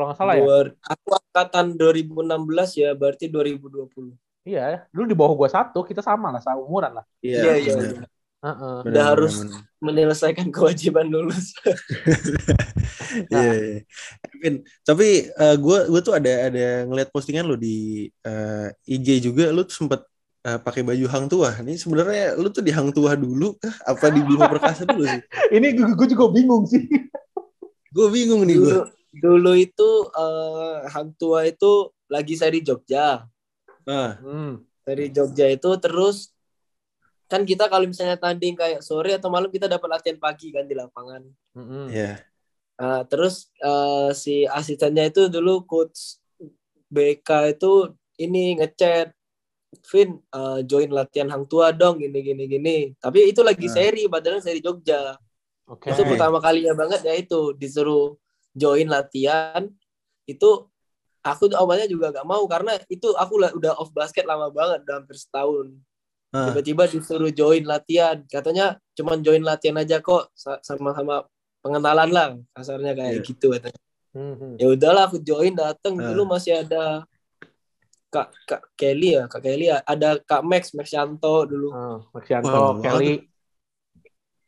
Kalau 0.00 0.16
nggak 0.16 0.20
salah 0.24 0.32
ya? 0.32 0.40
Dua- 0.48 0.72
Aku 0.96 1.08
angkatan 1.12 1.66
2016 1.76 2.72
ya, 2.72 2.96
berarti 2.96 3.28
2020. 3.28 4.16
Iya, 4.48 4.88
lu 4.96 5.04
di 5.04 5.12
bawah 5.12 5.36
gua 5.36 5.52
satu, 5.52 5.84
kita 5.84 6.00
sama 6.00 6.32
lah, 6.32 6.40
seumuran 6.40 6.96
lah. 6.96 7.04
Iya, 7.20 7.60
iya, 7.60 7.74
iya. 7.76 8.00
Heeh. 8.40 8.74
Benar, 8.80 8.88
Udah 8.88 8.88
benar, 8.88 9.12
harus 9.12 9.34
menyelesaikan 9.84 10.48
kewajiban 10.56 11.04
lulus. 11.12 11.52
Iya, 13.10 13.50
iya. 13.60 13.80
Vin, 14.40 14.62
tapi 14.86 15.28
gue 15.34 15.78
gue 15.90 16.00
tuh 16.00 16.14
ada 16.14 16.46
ada 16.46 16.86
ngeliat 16.86 17.10
postingan 17.10 17.42
lo 17.42 17.58
di 17.58 18.06
eh, 18.22 18.68
IG 18.86 19.18
juga, 19.20 19.50
lu 19.50 19.66
tuh 19.66 19.84
sempet 19.84 20.00
eh, 20.46 20.56
pakai 20.62 20.86
baju 20.86 21.04
Hang 21.10 21.26
Tuah. 21.26 21.58
Ini 21.60 21.74
sebenarnya 21.74 22.38
lu 22.38 22.48
tuh 22.54 22.62
di 22.62 22.70
Hang 22.72 22.94
Tuah 22.94 23.18
dulu 23.18 23.58
kah? 23.58 23.74
Apa 23.84 24.14
di 24.14 24.22
Bima 24.24 24.46
Perkasa 24.48 24.86
dulu 24.88 25.04
sih? 25.04 25.20
Ini 25.58 25.74
gue 25.76 26.06
juga 26.08 26.30
bingung 26.30 26.64
sih. 26.70 26.86
Gue 27.90 28.06
bingung 28.14 28.46
nih 28.46 28.56
gue. 28.62 28.99
Dulu, 29.10 29.52
itu 29.58 29.88
eh, 30.14 30.76
Hang 30.90 31.10
Tua 31.18 31.46
itu 31.46 31.90
lagi 32.06 32.34
saya 32.38 32.54
di 32.54 32.62
Jogja. 32.62 33.26
Ah, 33.86 34.18
Hmm. 34.22 34.62
Dari 34.86 35.10
Jogja 35.10 35.46
itu 35.46 35.70
terus 35.78 36.34
kan 37.30 37.46
kita 37.46 37.70
kalau 37.70 37.86
misalnya 37.86 38.18
tanding 38.18 38.58
kayak 38.58 38.82
sore 38.82 39.14
atau 39.14 39.30
malam 39.30 39.46
kita 39.46 39.70
dapat 39.70 39.86
latihan 39.86 40.18
pagi 40.18 40.50
kan 40.50 40.66
di 40.66 40.74
lapangan. 40.74 41.22
Mm-mm. 41.54 41.86
ya. 41.94 42.18
Nah, 42.74 43.06
terus 43.06 43.50
eh, 43.62 44.10
si 44.14 44.48
asistennya 44.50 45.06
itu 45.06 45.30
dulu 45.30 45.62
coach 45.62 46.18
BK 46.90 47.54
itu 47.54 47.94
ini 48.18 48.58
ngechat 48.58 49.14
Vin 49.86 50.18
eh, 50.18 50.58
join 50.66 50.90
latihan 50.90 51.30
Hang 51.30 51.46
Tua 51.46 51.70
dong 51.70 52.02
gini 52.02 52.18
gini 52.18 52.44
gini. 52.50 52.76
Tapi 52.98 53.30
itu 53.30 53.46
lagi 53.46 53.70
Nah. 53.70 53.74
seri 53.78 54.02
padahal 54.10 54.42
seri 54.42 54.58
Jogja. 54.58 55.14
Oke. 55.70 55.94
Itu 55.94 56.02
pertama 56.02 56.42
kalinya 56.42 56.74
banget 56.74 57.06
ya 57.06 57.14
itu 57.14 57.54
disuruh 57.54 58.18
join 58.52 58.86
latihan. 58.86 59.66
Itu 60.24 60.70
aku 61.20 61.52
awalnya 61.52 61.84
juga 61.84 62.10
gak 62.10 62.24
mau 62.24 62.42
karena 62.46 62.80
itu 62.86 63.12
aku 63.12 63.36
udah 63.52 63.76
off 63.76 63.90
basket 63.90 64.24
lama 64.24 64.48
banget 64.48 64.82
udah 64.88 64.94
hampir 65.02 65.16
setahun. 65.16 65.74
Ah, 66.30 66.54
tiba-tiba 66.54 66.86
disuruh 66.86 67.34
join 67.34 67.66
latihan 67.66 68.22
katanya 68.30 68.78
cuman 68.94 69.18
join 69.18 69.42
latihan 69.42 69.82
aja 69.82 69.98
kok 69.98 70.30
sa- 70.30 70.62
sama-sama 70.62 71.26
pengenalan 71.58 72.06
lah 72.06 72.28
kasarnya 72.54 72.94
kayak 72.94 73.18
Iya. 73.18 73.26
gitu 73.26 73.46
katanya 73.50 73.80
Hmm, 74.14 74.34
hmm. 74.38 74.54
ya 74.54 74.66
udahlah 74.70 75.10
aku 75.10 75.18
join 75.18 75.58
datang 75.58 75.98
Ah. 75.98 76.06
dulu 76.06 76.30
masih 76.30 76.62
ada 76.62 77.02
kak 78.14 78.30
kak 78.46 78.62
Kelly 78.78 79.18
ya 79.18 79.26
kak 79.26 79.42
Kelly 79.42 79.74
ya. 79.74 79.82
ada 79.82 80.22
kak 80.22 80.46
Max 80.46 80.70
Max 80.70 80.94
Yanto 80.94 81.50
dulu 81.50 81.74
Ah, 81.74 81.98
Maxianto, 82.14 82.46
Wah, 82.46 82.78
Kelly. 82.78 83.26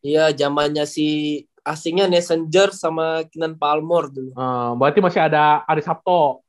iya 0.02 0.30
zamannya 0.30 0.86
si 0.86 1.42
asingnya 1.62 2.11
Messenger 2.11 2.75
sama 2.75 3.22
Kinan 3.31 3.55
Palmer 3.55 4.11
dulu 4.11 4.31
Ah, 4.35 4.75
berarti 4.75 4.98
masih 4.98 5.22
ada 5.22 5.62
Ari 5.64 5.81
Sabto. 5.81 6.42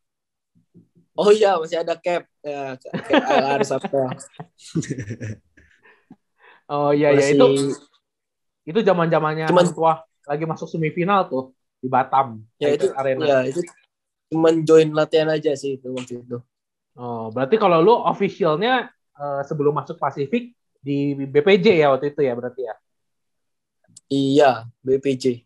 oh 1.14 1.30
iya 1.30 1.58
masih 1.62 1.78
ada 1.82 1.94
Cap 1.94 2.26
ya 2.42 2.74
Cap 2.82 2.94
harus 3.54 3.70
apa 3.70 4.02
Oh 6.66 6.96
iya 6.96 7.12
iya 7.12 7.20
Masih- 7.20 7.36
itu 7.38 7.48
itu 8.64 8.80
zaman 8.82 9.12
zamannya 9.12 9.46
Cuman- 9.52 9.76
tua 9.76 9.94
lagi 10.24 10.48
masuk 10.48 10.72
semifinal 10.72 11.28
tuh 11.28 11.52
di 11.78 11.92
Batam. 11.92 12.40
ya 12.56 12.72
itu 12.72 12.88
Arena. 12.96 13.20
ya 13.28 13.38
itu 13.44 13.60
cuman 14.32 14.64
join 14.64 14.90
latihan 14.96 15.28
aja 15.30 15.52
sih 15.54 15.76
itu 15.78 15.92
waktu 15.92 16.24
itu 16.24 16.40
Oh, 16.94 17.34
berarti 17.34 17.58
kalau 17.58 17.82
lu 17.82 17.92
officialnya 17.92 18.88
eh, 19.14 19.42
sebelum 19.44 19.74
masuk 19.74 19.98
Pasifik 19.98 20.54
di 20.78 21.18
BPJ 21.18 21.82
ya 21.82 21.90
waktu 21.90 22.14
itu 22.14 22.22
ya 22.22 22.34
berarti 22.34 22.62
ya. 22.64 22.74
Iya 24.14 24.70
BPJ 24.86 25.42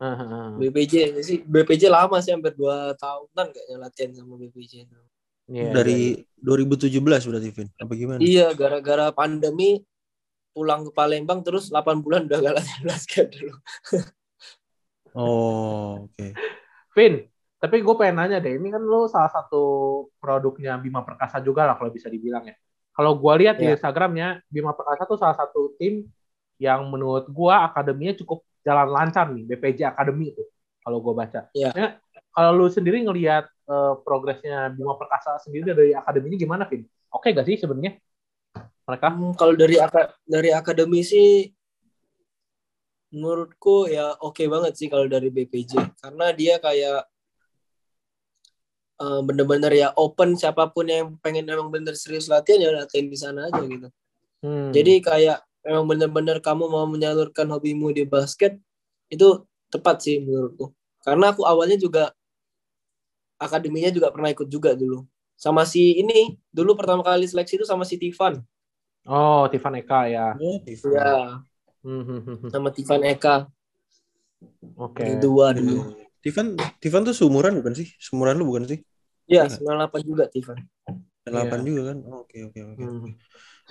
Ah, 0.00 0.16
ah, 0.16 0.24
ah. 0.32 0.48
BPJ 0.56 1.20
sih 1.20 1.44
BPJ 1.44 1.92
lama 1.92 2.16
sih 2.24 2.32
hampir 2.32 2.56
dua 2.56 2.96
tahunan 2.96 3.52
kayaknya 3.52 3.76
latihan 3.76 4.10
sama 4.16 4.40
BPJ 4.40 4.88
itu. 4.88 4.96
Iya, 5.50 5.60
iya. 5.66 5.72
dari 5.76 6.00
2017 6.40 7.04
berarti 7.04 7.48
Vin. 7.52 7.68
Apa 7.76 7.92
gimana? 7.92 8.18
Iya, 8.22 8.56
gara-gara 8.56 9.12
pandemi 9.12 9.84
pulang 10.56 10.88
ke 10.88 10.90
Palembang 10.96 11.44
terus 11.44 11.68
8 11.68 12.00
bulan 12.00 12.24
udah 12.24 12.38
gak 12.40 12.54
latihan 12.56 12.84
basket 12.88 13.26
dulu. 13.34 13.54
Oh, 15.10 16.06
oke. 16.06 16.38
Vin, 16.94 17.26
tapi 17.58 17.82
gue 17.82 17.94
pengen 17.98 18.22
nanya 18.22 18.38
deh, 18.38 18.54
ini 18.54 18.70
kan 18.70 18.78
lu 18.78 19.10
salah 19.10 19.26
satu 19.26 19.62
produknya 20.22 20.78
Bima 20.78 21.02
Perkasa 21.02 21.42
juga 21.42 21.66
lah 21.66 21.74
kalau 21.74 21.90
bisa 21.90 22.06
dibilang 22.06 22.46
ya. 22.46 22.54
Kalau 22.94 23.18
gue 23.18 23.34
lihat 23.42 23.58
di 23.58 23.66
Ya. 23.66 23.74
Instagramnya, 23.74 24.38
Bima 24.46 24.70
Perkasa 24.70 25.10
tuh 25.10 25.18
salah 25.18 25.34
satu 25.34 25.74
tim 25.82 26.06
yang 26.60 26.84
menurut 26.92 27.24
gue 27.32 27.54
akademinya 27.56 28.14
cukup 28.20 28.44
jalan 28.60 28.92
lancar 28.92 29.32
nih, 29.32 29.48
BPJ 29.48 29.96
Academy 29.96 30.36
itu. 30.36 30.44
Kalau 30.84 31.00
gue 31.00 31.14
baca. 31.16 31.48
Ya. 31.56 31.72
Ya, 31.72 31.96
kalau 32.36 32.52
lu 32.60 32.68
sendiri 32.68 33.00
ngelihat 33.00 33.48
eh, 33.48 33.94
progresnya 34.04 34.68
Bima 34.76 34.94
Perkasa 35.00 35.40
sendiri 35.40 35.72
dari 35.72 35.96
akademinya 35.96 36.36
gimana, 36.36 36.62
Vin? 36.68 36.84
Oke 37.08 37.32
gak 37.32 37.48
sih 37.48 37.56
sebenarnya 37.56 37.96
mereka? 38.84 39.08
Hmm, 39.08 39.32
kalau 39.34 39.56
dari 39.56 39.80
aka- 39.80 40.12
dari 40.28 40.50
akademi 40.52 41.00
sih 41.00 41.48
menurutku 43.10 43.90
ya 43.90 44.14
oke 44.22 44.46
banget 44.46 44.78
sih 44.78 44.86
kalau 44.86 45.10
dari 45.10 45.34
BPJ 45.34 45.98
karena 45.98 46.30
dia 46.30 46.62
kayak 46.62 47.02
eh, 49.02 49.20
bener-bener 49.26 49.72
ya 49.74 49.88
open 49.98 50.38
siapa 50.38 50.70
pun 50.70 50.86
yang 50.86 51.18
pengen 51.18 51.50
emang 51.50 51.74
bener 51.74 51.98
serius 51.98 52.30
latihan 52.30 52.62
ya 52.62 52.70
latihan 52.70 53.06
di 53.10 53.18
sana 53.18 53.50
aja 53.50 53.62
gitu. 53.66 53.88
Hmm. 54.46 54.70
Jadi 54.70 55.02
kayak 55.02 55.42
emang 55.66 55.84
bener-bener 55.90 56.36
kamu 56.40 56.64
mau 56.70 56.86
menyalurkan 56.88 57.46
hobimu 57.52 57.92
di 57.96 58.04
basket 58.08 58.56
itu 59.12 59.44
tepat 59.72 59.96
sih 60.04 60.16
menurutku. 60.24 60.72
Karena 61.04 61.32
aku 61.32 61.42
awalnya 61.48 61.76
juga 61.80 62.12
akademinya 63.40 63.90
juga 63.90 64.08
pernah 64.14 64.30
ikut 64.32 64.48
juga 64.48 64.76
dulu. 64.76 65.04
Sama 65.40 65.64
si 65.64 65.96
ini 65.96 66.36
dulu 66.52 66.76
pertama 66.76 67.00
kali 67.00 67.24
seleksi 67.24 67.56
itu 67.60 67.66
sama 67.66 67.88
si 67.88 67.96
Tivan. 67.96 68.44
oh, 69.08 69.48
Tivan 69.48 69.74
Eka 69.80 70.00
ya. 70.12 70.26
Oh, 70.36 70.60
Tiffany. 70.60 70.94
Ya, 70.96 71.40
sama 72.52 72.68
Tivan 72.76 73.02
Eka. 73.08 73.48
Oke. 74.76 75.04
Yang 75.04 75.20
dua 75.24 75.46
dulu. 75.56 75.96
Tiffan, 76.20 76.46
Tiffan 76.84 77.02
tuh 77.08 77.16
seumuran 77.16 77.56
bukan 77.64 77.72
sih? 77.72 77.88
Seumuran 77.96 78.36
lu 78.36 78.44
bukan 78.52 78.68
sih? 78.68 78.78
Ya, 79.24 79.48
Iya. 79.48 79.56
98 79.56 80.02
juga 80.04 80.24
Tivan. 80.28 80.58
8 81.24 81.60
Iya. 81.64 81.68
juga 81.68 81.82
kan? 81.92 81.98
Oke, 82.20 82.36
oke, 82.48 82.60
oke. 82.60 82.84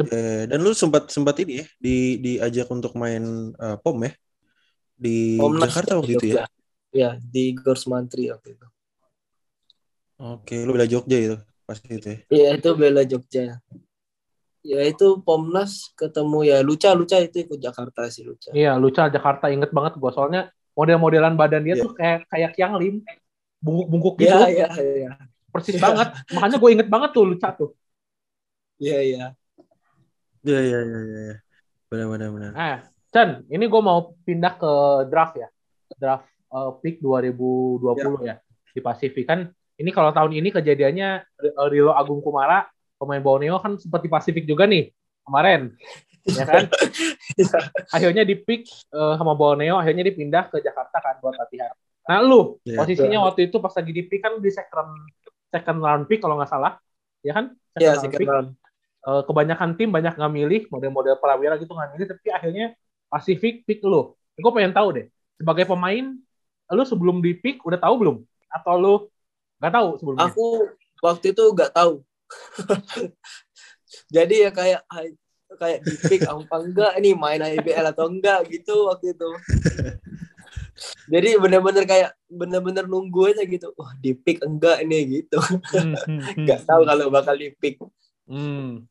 Eh, 0.08 0.48
dan 0.48 0.64
lu 0.64 0.72
sempat 0.72 1.12
sempat 1.12 1.36
ini 1.44 1.60
ya 1.60 1.66
di 1.76 1.96
diajak 2.24 2.72
untuk 2.72 2.96
main 2.96 3.52
eh, 3.52 3.78
pom 3.84 4.00
ya 4.00 4.16
di 4.96 5.36
Pomnas 5.36 5.68
Jakarta 5.72 6.00
waktu 6.00 6.14
itu 6.16 6.26
ya. 6.32 6.48
Ya, 6.90 7.10
di 7.20 7.52
Gors 7.54 7.84
Mantri 7.86 8.32
waktu 8.32 8.56
itu. 8.56 8.68
Oke, 10.20 10.64
lu 10.68 10.72
bela 10.76 10.88
Jogja 10.88 11.18
itu 11.20 11.38
pas 11.68 11.80
itu 11.84 12.00
ya. 12.04 12.18
Iya, 12.28 12.48
itu 12.60 12.70
bela 12.76 13.04
Jogja. 13.04 13.60
Ya 14.60 14.80
itu 14.84 15.24
Pomnas 15.24 15.92
ketemu 15.96 16.44
ya 16.44 16.58
Luca 16.60 16.92
Luca 16.92 17.16
itu 17.20 17.48
ikut 17.48 17.60
Jakarta 17.60 18.12
sih 18.12 18.28
Luca. 18.28 18.52
Iya, 18.52 18.76
Luca 18.76 19.08
Jakarta 19.08 19.48
inget 19.48 19.72
banget 19.72 19.96
gue 19.96 20.12
soalnya 20.12 20.52
model-modelan 20.76 21.36
badan 21.40 21.64
dia 21.64 21.76
Iya. 21.80 21.84
tuh 21.88 21.92
kayak 21.96 22.20
kayak 22.28 22.52
Kiang 22.56 22.76
Lim, 22.80 22.96
bungkuk-bungkuk 23.64 24.16
gitu, 24.20 24.32
Iya 24.32 24.48
iya 24.52 24.68
iya. 24.80 25.12
persis 25.52 25.76
Iya. 25.80 25.84
banget. 25.84 26.08
Makanya 26.36 26.58
gue 26.60 26.70
inget 26.76 26.88
banget 26.92 27.10
tuh 27.16 27.24
Luca 27.24 27.50
tuh. 27.56 27.70
Iya 28.80 29.00
iya. 29.04 29.26
Iya, 30.44 30.60
iya, 30.64 30.80
iya, 30.86 31.00
iya. 31.04 31.38
Benar, 31.90 32.08
benar, 32.14 32.30
benar. 32.32 32.52
Eh, 32.54 32.78
Chan, 33.10 33.30
ini 33.50 33.66
gue 33.66 33.82
mau 33.82 34.14
pindah 34.22 34.54
ke 34.56 34.72
draft 35.10 35.36
ya, 35.36 35.50
draft 35.98 36.30
eh, 36.30 36.72
pick 36.86 37.02
2020 37.02 38.30
ya. 38.30 38.38
di 38.72 38.80
Pasifik 38.80 39.26
kan. 39.26 39.50
Ini 39.80 39.90
kalau 39.96 40.12
tahun 40.12 40.38
ini 40.38 40.54
kejadiannya 40.54 41.10
eh, 41.26 41.68
Rilo 41.74 41.98
Agung 41.98 42.22
Kumara 42.22 42.70
pemain 43.00 43.24
Borneo 43.24 43.58
kan 43.64 43.80
sempat 43.82 44.06
di 44.06 44.10
Pasifik 44.12 44.46
juga 44.46 44.70
nih 44.70 44.92
kemarin, 45.26 45.74
ya 46.30 46.46
kan? 46.46 46.68
akhirnya 47.96 48.24
di 48.28 48.36
pick 48.38 48.70
eh, 48.70 49.14
sama 49.18 49.34
Borneo, 49.34 49.82
akhirnya 49.82 50.06
dipindah 50.06 50.52
ke 50.54 50.62
Jakarta 50.62 51.02
kan 51.02 51.18
buat 51.24 51.34
latihan. 51.34 51.74
Nah 52.10 52.26
lu 52.26 52.58
Iya. 52.66 52.82
posisinya 52.82 53.20
waktu 53.30 53.50
itu 53.50 53.58
pas 53.62 53.74
lagi 53.74 53.92
di 53.94 54.04
pick 54.06 54.22
kan 54.26 54.38
di 54.42 54.50
second 54.50 54.90
second 55.50 55.80
round 55.82 56.04
pick 56.06 56.22
kalau 56.22 56.38
nggak 56.38 56.50
salah, 56.52 56.78
ya 57.26 57.34
kan? 57.34 57.58
Iya 57.78 57.98
round 57.98 58.04
second 58.06 58.20
pick. 58.22 58.30
round. 58.30 58.50
Eh, 59.00 59.24
kebanyakan 59.24 59.80
tim 59.80 59.96
banyak 59.96 60.12
nggak 60.20 60.34
milih 60.36 60.62
model-model 60.68 61.16
prawira 61.24 61.56
gitu 61.56 61.72
nggak 61.72 61.96
milih, 61.96 62.08
tapi 62.12 62.28
akhirnya 62.36 62.68
Pasifik 63.10 63.66
pick 63.66 63.82
lu. 63.82 64.14
Gue 64.38 64.52
pengen 64.54 64.76
tahu 64.76 64.94
deh, 64.94 65.06
sebagai 65.40 65.66
pemain, 65.66 66.14
lu 66.70 66.84
sebelum 66.86 67.24
di 67.24 67.34
pick 67.34 67.64
udah 67.64 67.80
tahu 67.80 67.96
belum? 67.96 68.18
Atau 68.52 68.76
lu 68.78 68.96
nggak 69.58 69.74
tahu 69.74 69.88
sebelumnya? 69.98 70.30
Aku 70.30 70.48
waktu 71.00 71.32
itu 71.32 71.44
nggak 71.56 71.72
tahu. 71.74 72.04
Jadi 74.16 74.36
ya 74.46 74.52
kayak 74.54 74.84
kayak 75.58 75.80
di 75.82 75.96
pick 76.06 76.22
apa 76.28 76.56
enggak 76.60 76.92
ini 77.02 77.18
main 77.18 77.42
IBL 77.42 77.88
atau 77.90 78.12
enggak 78.12 78.46
gitu 78.52 78.92
waktu 78.92 79.16
itu. 79.16 79.30
Jadi 81.12 81.30
bener-bener 81.40 81.84
kayak 81.88 82.10
bener-bener 82.30 82.86
nunggu 82.86 83.32
aja 83.32 83.44
gitu. 83.48 83.72
Wah 83.80 83.96
di 83.98 84.12
pick 84.12 84.44
enggak 84.46 84.84
ini 84.84 85.24
gitu. 85.24 85.40
Hmm, 85.40 85.96
hmm, 85.96 86.20
hmm. 86.36 86.46
Nggak 86.46 86.68
tahu 86.68 86.82
kalau 86.86 87.08
bakal 87.10 87.36
di 87.40 87.50
pick. 87.58 87.80
Hmm. 88.30 88.86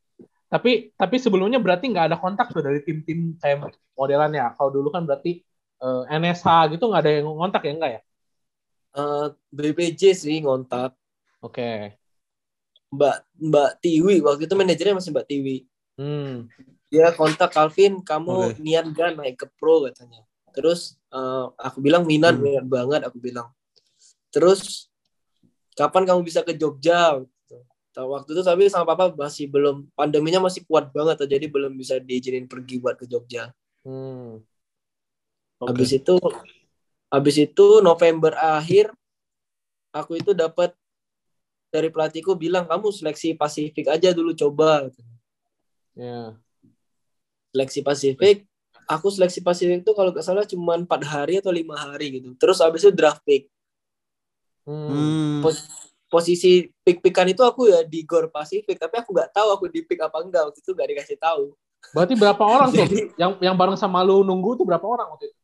Tapi 0.49 0.97
tapi 0.97 1.17
sebelumnya 1.21 1.61
berarti 1.61 1.93
nggak 1.93 2.07
ada 2.09 2.17
kontak 2.17 2.49
tuh 2.51 2.65
dari 2.65 2.81
tim-tim 2.81 3.37
kayak 3.37 3.69
modelan 3.93 4.33
ya. 4.33 4.57
Kalau 4.57 4.73
dulu 4.73 4.89
kan 4.89 5.05
berarti 5.05 5.45
eh, 5.79 6.03
NSH 6.09 6.73
gitu 6.73 6.89
nggak 6.89 7.03
ada 7.05 7.13
yang 7.21 7.29
ngontak 7.29 7.63
ya 7.69 7.73
enggak 7.77 7.93
ya? 7.93 8.01
Eh, 8.97 9.27
BPJ 9.53 10.17
sih 10.17 10.41
ngontak 10.41 10.97
Oke. 11.45 11.95
Mbak 12.89 13.17
Mbak 13.39 13.71
Tiwi 13.85 14.25
waktu 14.25 14.49
itu 14.49 14.55
manajernya 14.57 14.97
masih 14.97 15.13
Mbak 15.13 15.27
Tiwi. 15.29 15.57
Hmm. 16.01 16.49
Dia 16.89 17.13
kontak 17.13 17.53
Calvin, 17.53 18.01
kamu 18.01 18.57
Oke. 18.57 18.65
niat 18.65 18.89
gak 18.97 19.21
naik 19.21 19.37
ke 19.37 19.47
pro 19.61 19.85
katanya. 19.85 20.25
Terus 20.57 20.97
eh, 21.13 21.47
aku 21.61 21.85
bilang 21.85 22.09
minat, 22.09 22.41
Hmm. 22.41 22.43
minat 22.49 22.65
banget 22.65 23.01
aku 23.05 23.21
bilang. 23.21 23.53
Terus 24.33 24.89
kapan 25.77 26.09
kamu 26.09 26.25
bisa 26.25 26.41
ke 26.43 26.57
Jogja? 26.57 27.21
Gitu. 27.99 28.07
Waktu 28.07 28.31
itu 28.31 28.43
tapi 28.47 28.63
sama 28.71 28.87
papa 28.95 29.11
masih 29.11 29.51
belum 29.51 29.91
pandeminya 29.99 30.47
masih 30.47 30.63
kuat 30.71 30.95
banget, 30.95 31.27
jadi 31.27 31.51
belum 31.51 31.75
bisa 31.75 31.99
diizinin 31.99 32.47
pergi 32.47 32.79
buat 32.79 32.95
ke 32.95 33.11
Jogja. 33.11 33.51
Hmm. 33.83 34.39
Habis 35.59 35.99
itu 35.99 36.15
habis 37.11 37.37
itu 37.43 37.83
November 37.83 38.39
akhir 38.39 38.95
aku 39.91 40.23
itu 40.23 40.31
dapat 40.31 40.71
dari 41.75 41.91
pelatihku 41.91 42.39
bilang 42.39 42.71
kamu 42.71 42.95
seleksi 42.95 43.35
Pasifik 43.35 43.91
aja 43.91 44.15
dulu 44.15 44.31
coba. 44.31 44.87
Ya. 45.99 46.39
Seleksi 47.51 47.83
Pasifik, 47.83 48.47
aku 48.87 49.11
seleksi 49.11 49.43
Pasifik 49.43 49.83
itu 49.83 49.93
kalau 49.99 50.15
nggak 50.15 50.23
salah 50.23 50.47
cuma 50.47 50.79
empat 50.79 51.03
hari 51.03 51.43
atau 51.43 51.51
lima 51.51 51.75
hari 51.75 52.23
gitu. 52.23 52.31
Terus 52.39 52.63
habis 52.63 52.87
itu 52.87 52.95
draft 52.95 53.27
pick. 53.27 53.51
Hmm. 54.63 54.87
Hmm. 54.87 55.43
Pos- 55.43 55.67
posisi 56.09 56.73
pick-pickan 56.83 57.29
itu 57.29 57.45
aku 57.45 57.69
ya 57.69 57.85
di 57.85 58.03
Gor 58.03 58.33
Pasifik, 58.33 58.81
tapi 58.81 58.97
aku 58.99 59.13
nggak 59.13 59.31
tahu 59.33 59.49
aku 59.53 59.65
di 59.69 59.85
pick 59.85 60.01
apa 60.01 60.25
enggak 60.25 60.49
waktu 60.49 60.61
itu 60.65 60.73
nggak 60.73 60.89
dikasih 60.97 61.17
tahu. 61.21 61.53
Berarti 61.95 62.15
berapa 62.19 62.43
orang 62.43 62.69
tuh 62.75 62.81
Jadi- 62.89 63.13
yang 63.21 63.37
yang 63.39 63.55
bareng 63.55 63.77
sama 63.79 64.01
lu 64.03 64.25
nunggu 64.25 64.57
tuh 64.59 64.67
berapa 64.67 64.83
orang 64.83 65.13
waktu 65.15 65.31
itu? 65.31 65.37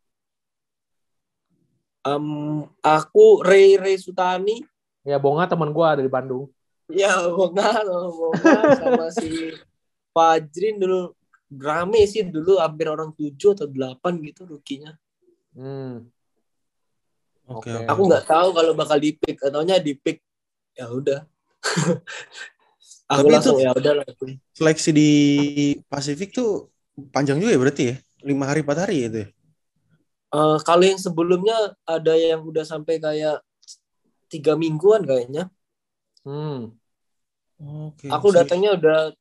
Em, 2.05 2.27
aku 2.85 3.41
Ray 3.41 3.81
Ray 3.81 3.97
Sutani, 3.97 4.61
Ya 5.05 5.21
Bonga 5.21 5.45
teman 5.45 5.69
gua 5.73 5.97
dari 5.97 6.09
Bandung. 6.09 6.49
ya 6.89 7.13
Bonga, 7.33 7.81
Bonga 7.85 8.53
sama 8.77 9.07
si 9.13 9.53
Fajrin 10.13 10.81
dulu 10.81 11.13
rame 11.61 12.09
sih 12.09 12.25
dulu 12.25 12.57
hampir 12.61 12.89
orang 12.89 13.13
tujuh 13.13 13.53
atau 13.53 13.69
delapan 13.69 14.17
gitu 14.25 14.49
rukinya. 14.49 14.97
Hmm. 15.53 16.09
Oke. 17.45 17.69
Oke. 17.69 17.85
oke. 17.85 17.89
Aku 17.89 18.03
nggak 18.09 18.25
tahu 18.25 18.49
kalau 18.57 18.73
bakal 18.73 18.97
di 18.97 19.13
pick 19.13 19.37
ataunya 19.45 19.77
di 19.77 19.93
pick 19.93 20.24
ya 20.75 20.87
udah. 20.91 21.21
aku 23.11 23.27
Tapi 23.27 23.33
langsung 23.33 23.57
itu- 23.59 23.65
ya 23.67 23.71
udah 23.75 23.93
lah. 24.03 24.05
Seleksi 24.55 24.91
di 24.95 25.11
Pasifik 25.87 26.35
tuh 26.35 26.71
panjang 27.11 27.39
juga 27.39 27.55
ya 27.55 27.61
berarti 27.61 27.83
ya? 27.91 27.97
Lima 28.25 28.49
hari, 28.49 28.63
empat 28.65 28.79
hari 28.89 28.97
itu 29.07 29.19
ya? 29.25 29.29
Eh, 30.35 30.59
kalau 30.67 30.83
yang 30.83 30.99
sebelumnya 30.99 31.79
ada 31.87 32.15
yang 32.19 32.43
udah 32.43 32.67
sampai 32.67 32.99
kayak 32.99 33.39
tiga 34.27 34.59
mingguan 34.59 35.07
kayaknya. 35.07 35.47
Hmm. 36.27 36.75
Oke. 37.63 38.11
Aku 38.11 38.35
datangnya 38.35 38.75
udah 38.75 39.15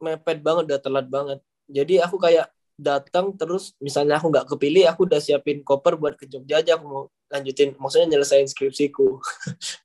mepet 0.00 0.40
banget, 0.40 0.64
udah 0.72 0.80
telat 0.80 1.06
banget. 1.12 1.38
Jadi 1.68 2.00
aku 2.00 2.16
kayak 2.16 2.48
datang 2.74 3.36
terus 3.36 3.76
misalnya 3.78 4.16
aku 4.16 4.32
nggak 4.32 4.48
kepilih, 4.48 4.88
aku 4.88 5.04
udah 5.06 5.20
siapin 5.20 5.60
koper 5.60 6.00
buat 6.00 6.16
ke 6.16 6.24
Jogja 6.26 6.64
aja 6.64 6.80
aku 6.80 6.84
mau 6.88 7.02
lanjutin, 7.28 7.76
maksudnya 7.76 8.16
nyelesain 8.16 8.48
skripsiku. 8.48 9.20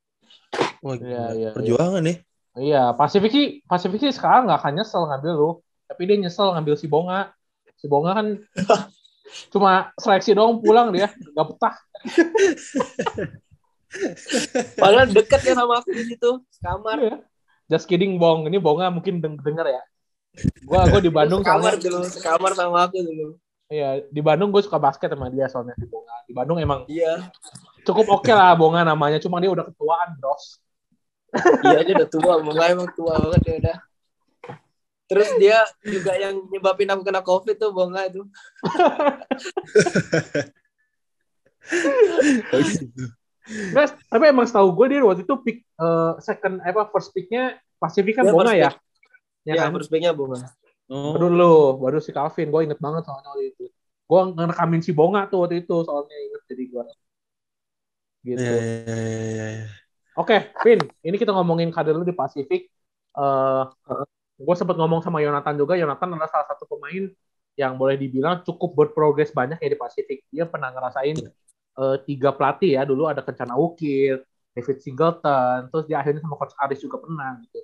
Wah, 0.79 0.95
Iya, 0.95 1.05
iya, 1.05 1.23
iya. 1.35 1.49
Perjuangan 1.51 2.01
nih. 2.03 2.17
Iya, 2.59 2.83
Pasifik 2.97 3.31
sih, 3.31 3.45
Pasifik 3.67 3.99
sih 4.01 4.11
sekarang 4.11 4.49
nggak 4.49 4.59
akan 4.63 4.73
nyesel 4.79 5.03
ngambil 5.07 5.33
lu, 5.37 5.49
tapi 5.85 6.01
dia 6.09 6.17
nyesel 6.17 6.51
ngambil 6.55 6.75
si 6.75 6.87
Bonga. 6.89 7.31
Si 7.79 7.85
Bonga 7.87 8.11
kan 8.17 8.27
cuma 9.53 9.93
seleksi 9.95 10.33
doang 10.33 10.59
pulang 10.59 10.89
dia, 10.91 11.13
nggak 11.13 11.45
betah. 11.45 11.75
Padahal 14.77 15.07
deket 15.09 15.41
ya 15.45 15.53
sama 15.57 15.81
aku 15.81 15.89
di 15.93 16.03
situ, 16.13 16.31
kamar. 16.61 16.97
Iya. 16.99 17.15
Just 17.69 17.85
kidding, 17.85 18.17
Bong. 18.17 18.49
Ini 18.49 18.57
Bonga 18.57 18.89
mungkin 18.89 19.21
deng- 19.21 19.41
denger 19.41 19.67
ya. 19.69 19.81
Gua 20.65 20.85
gua 20.89 21.01
di 21.01 21.09
Bandung 21.11 21.41
kamar 21.41 21.77
soalnya, 21.77 21.89
dulu, 21.89 21.99
sekamar 22.09 22.51
sama 22.53 22.85
aku 22.85 23.01
dulu. 23.01 23.27
iya 23.69 24.01
di 24.09 24.17
Bandung 24.17 24.49
gue 24.49 24.65
suka 24.65 24.81
basket 24.81 25.13
sama 25.13 25.29
dia 25.29 25.45
soalnya 25.45 25.77
si 25.77 25.85
Bonga. 25.85 26.15
Di 26.25 26.33
Bandung 26.33 26.57
emang 26.57 26.85
Iya, 26.89 27.29
cukup 27.89 28.05
oke 28.21 28.29
lah 28.29 28.53
Bonga 28.53 28.85
namanya, 28.85 29.17
cuma 29.17 29.41
dia 29.41 29.49
udah 29.49 29.65
ketuaan, 29.65 30.13
bros. 30.21 30.61
iya 31.65 31.81
dia 31.85 31.93
udah 31.97 32.09
tua, 32.09 32.33
Bunga 32.41 32.63
emang 32.69 32.89
tua 32.93 33.13
banget 33.17 33.41
ya 33.45 33.55
udah. 33.65 33.77
Terus 35.09 35.29
dia 35.41 35.57
juga 35.81 36.13
yang 36.17 36.37
nyebabin 36.53 36.89
aku 36.93 37.01
kena 37.01 37.21
covid 37.25 37.57
tuh 37.57 37.73
Bunga 37.73 38.05
itu. 38.05 38.21
Guys, 43.73 43.91
tapi 44.05 44.23
emang 44.29 44.45
setahu 44.45 44.69
gue 44.77 44.85
dia 44.93 45.01
waktu 45.01 45.25
itu 45.25 45.35
pick 45.41 45.65
eh, 45.65 46.13
second 46.21 46.61
apa 46.61 46.85
first 46.93 47.09
picknya 47.09 47.57
Pasifik 47.81 48.21
kan 48.21 48.29
Iya, 48.29 48.33
Bonga 48.35 48.51
first 48.53 48.61
ya. 48.61 48.69
Ya 49.47 49.53
Iya, 49.55 49.61
kan? 49.65 49.71
first 49.73 49.89
pick-nya 49.89 50.11
Bunga. 50.13 50.37
Oh, 50.89 51.13
Baru 51.15 51.27
lu, 51.31 51.55
baru 51.79 51.97
si 52.03 52.11
Calvin. 52.11 52.51
Gue 52.51 52.67
inget 52.69 52.77
banget 52.77 53.07
soalnya 53.07 53.29
waktu 53.33 53.55
itu. 53.55 53.65
Gue 54.05 54.21
ngerekamin 54.35 54.81
si 54.83 54.91
Bonga 54.93 55.25
tuh 55.31 55.45
waktu 55.47 55.63
itu 55.65 55.75
soalnya 55.87 56.13
inget 56.13 56.41
jadi 56.49 56.63
gue. 56.69 56.83
Gitu. 58.35 58.43
iya, 58.43 58.95
iya, 58.95 59.21
iya, 59.25 59.45
iya. 59.63 59.67
Oke, 60.19 60.51
Vin. 60.65 60.79
Ini 60.99 61.15
kita 61.15 61.31
ngomongin 61.31 61.71
kader 61.71 61.95
lu 61.95 62.03
di 62.03 62.11
Pasifik. 62.11 62.67
Eh, 63.15 63.63
gue 64.39 64.55
sempat 64.59 64.75
ngomong 64.75 64.99
sama 64.99 65.23
Yonatan 65.23 65.55
juga. 65.55 65.79
Yonatan 65.79 66.11
adalah 66.11 66.27
salah 66.27 66.47
satu 66.51 66.67
pemain 66.67 67.07
yang 67.55 67.79
boleh 67.79 67.95
dibilang 67.95 68.43
cukup 68.43 68.75
berprogres 68.75 69.31
banyak 69.31 69.59
ya 69.63 69.69
di 69.71 69.79
Pasifik. 69.79 70.27
Dia 70.27 70.43
pernah 70.43 70.75
ngerasain 70.75 71.17
eh, 71.79 71.97
tiga 72.03 72.35
pelatih 72.35 72.75
ya. 72.75 72.83
Dulu 72.83 73.07
ada 73.07 73.23
Kencana 73.23 73.55
Ukir, 73.55 74.27
David 74.51 74.77
Singleton, 74.83 75.71
terus 75.71 75.87
dia 75.87 76.03
akhirnya 76.03 76.19
sama 76.19 76.35
Coach 76.35 76.55
Aris 76.59 76.83
juga 76.83 76.99
pernah 76.99 77.39
gitu. 77.39 77.59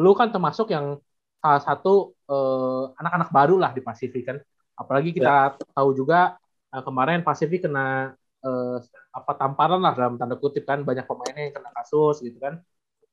Lu 0.00 0.16
kan 0.16 0.32
termasuk 0.32 0.72
yang 0.72 0.96
salah 1.44 1.62
satu 1.62 2.16
eh, 2.24 2.84
anak-anak 3.04 3.28
baru 3.28 3.56
lah 3.60 3.76
di 3.76 3.84
Pasifik 3.84 4.32
kan. 4.32 4.40
Apalagi 4.78 5.12
kita 5.12 5.60
tahu 5.76 5.92
juga 5.92 6.40
eh, 6.72 6.82
kemarin 6.82 7.20
Pasifik 7.20 7.68
kena 7.68 8.16
eh, 8.40 8.76
apa 9.08 9.32
tamparan 9.34 9.80
lah 9.80 9.92
dalam 9.96 10.14
tanda 10.20 10.36
kutip 10.36 10.68
kan 10.68 10.84
banyak 10.84 11.04
pemainnya 11.08 11.48
yang 11.50 11.54
kena 11.56 11.70
kasus 11.74 12.20
gitu 12.20 12.38
kan. 12.38 12.60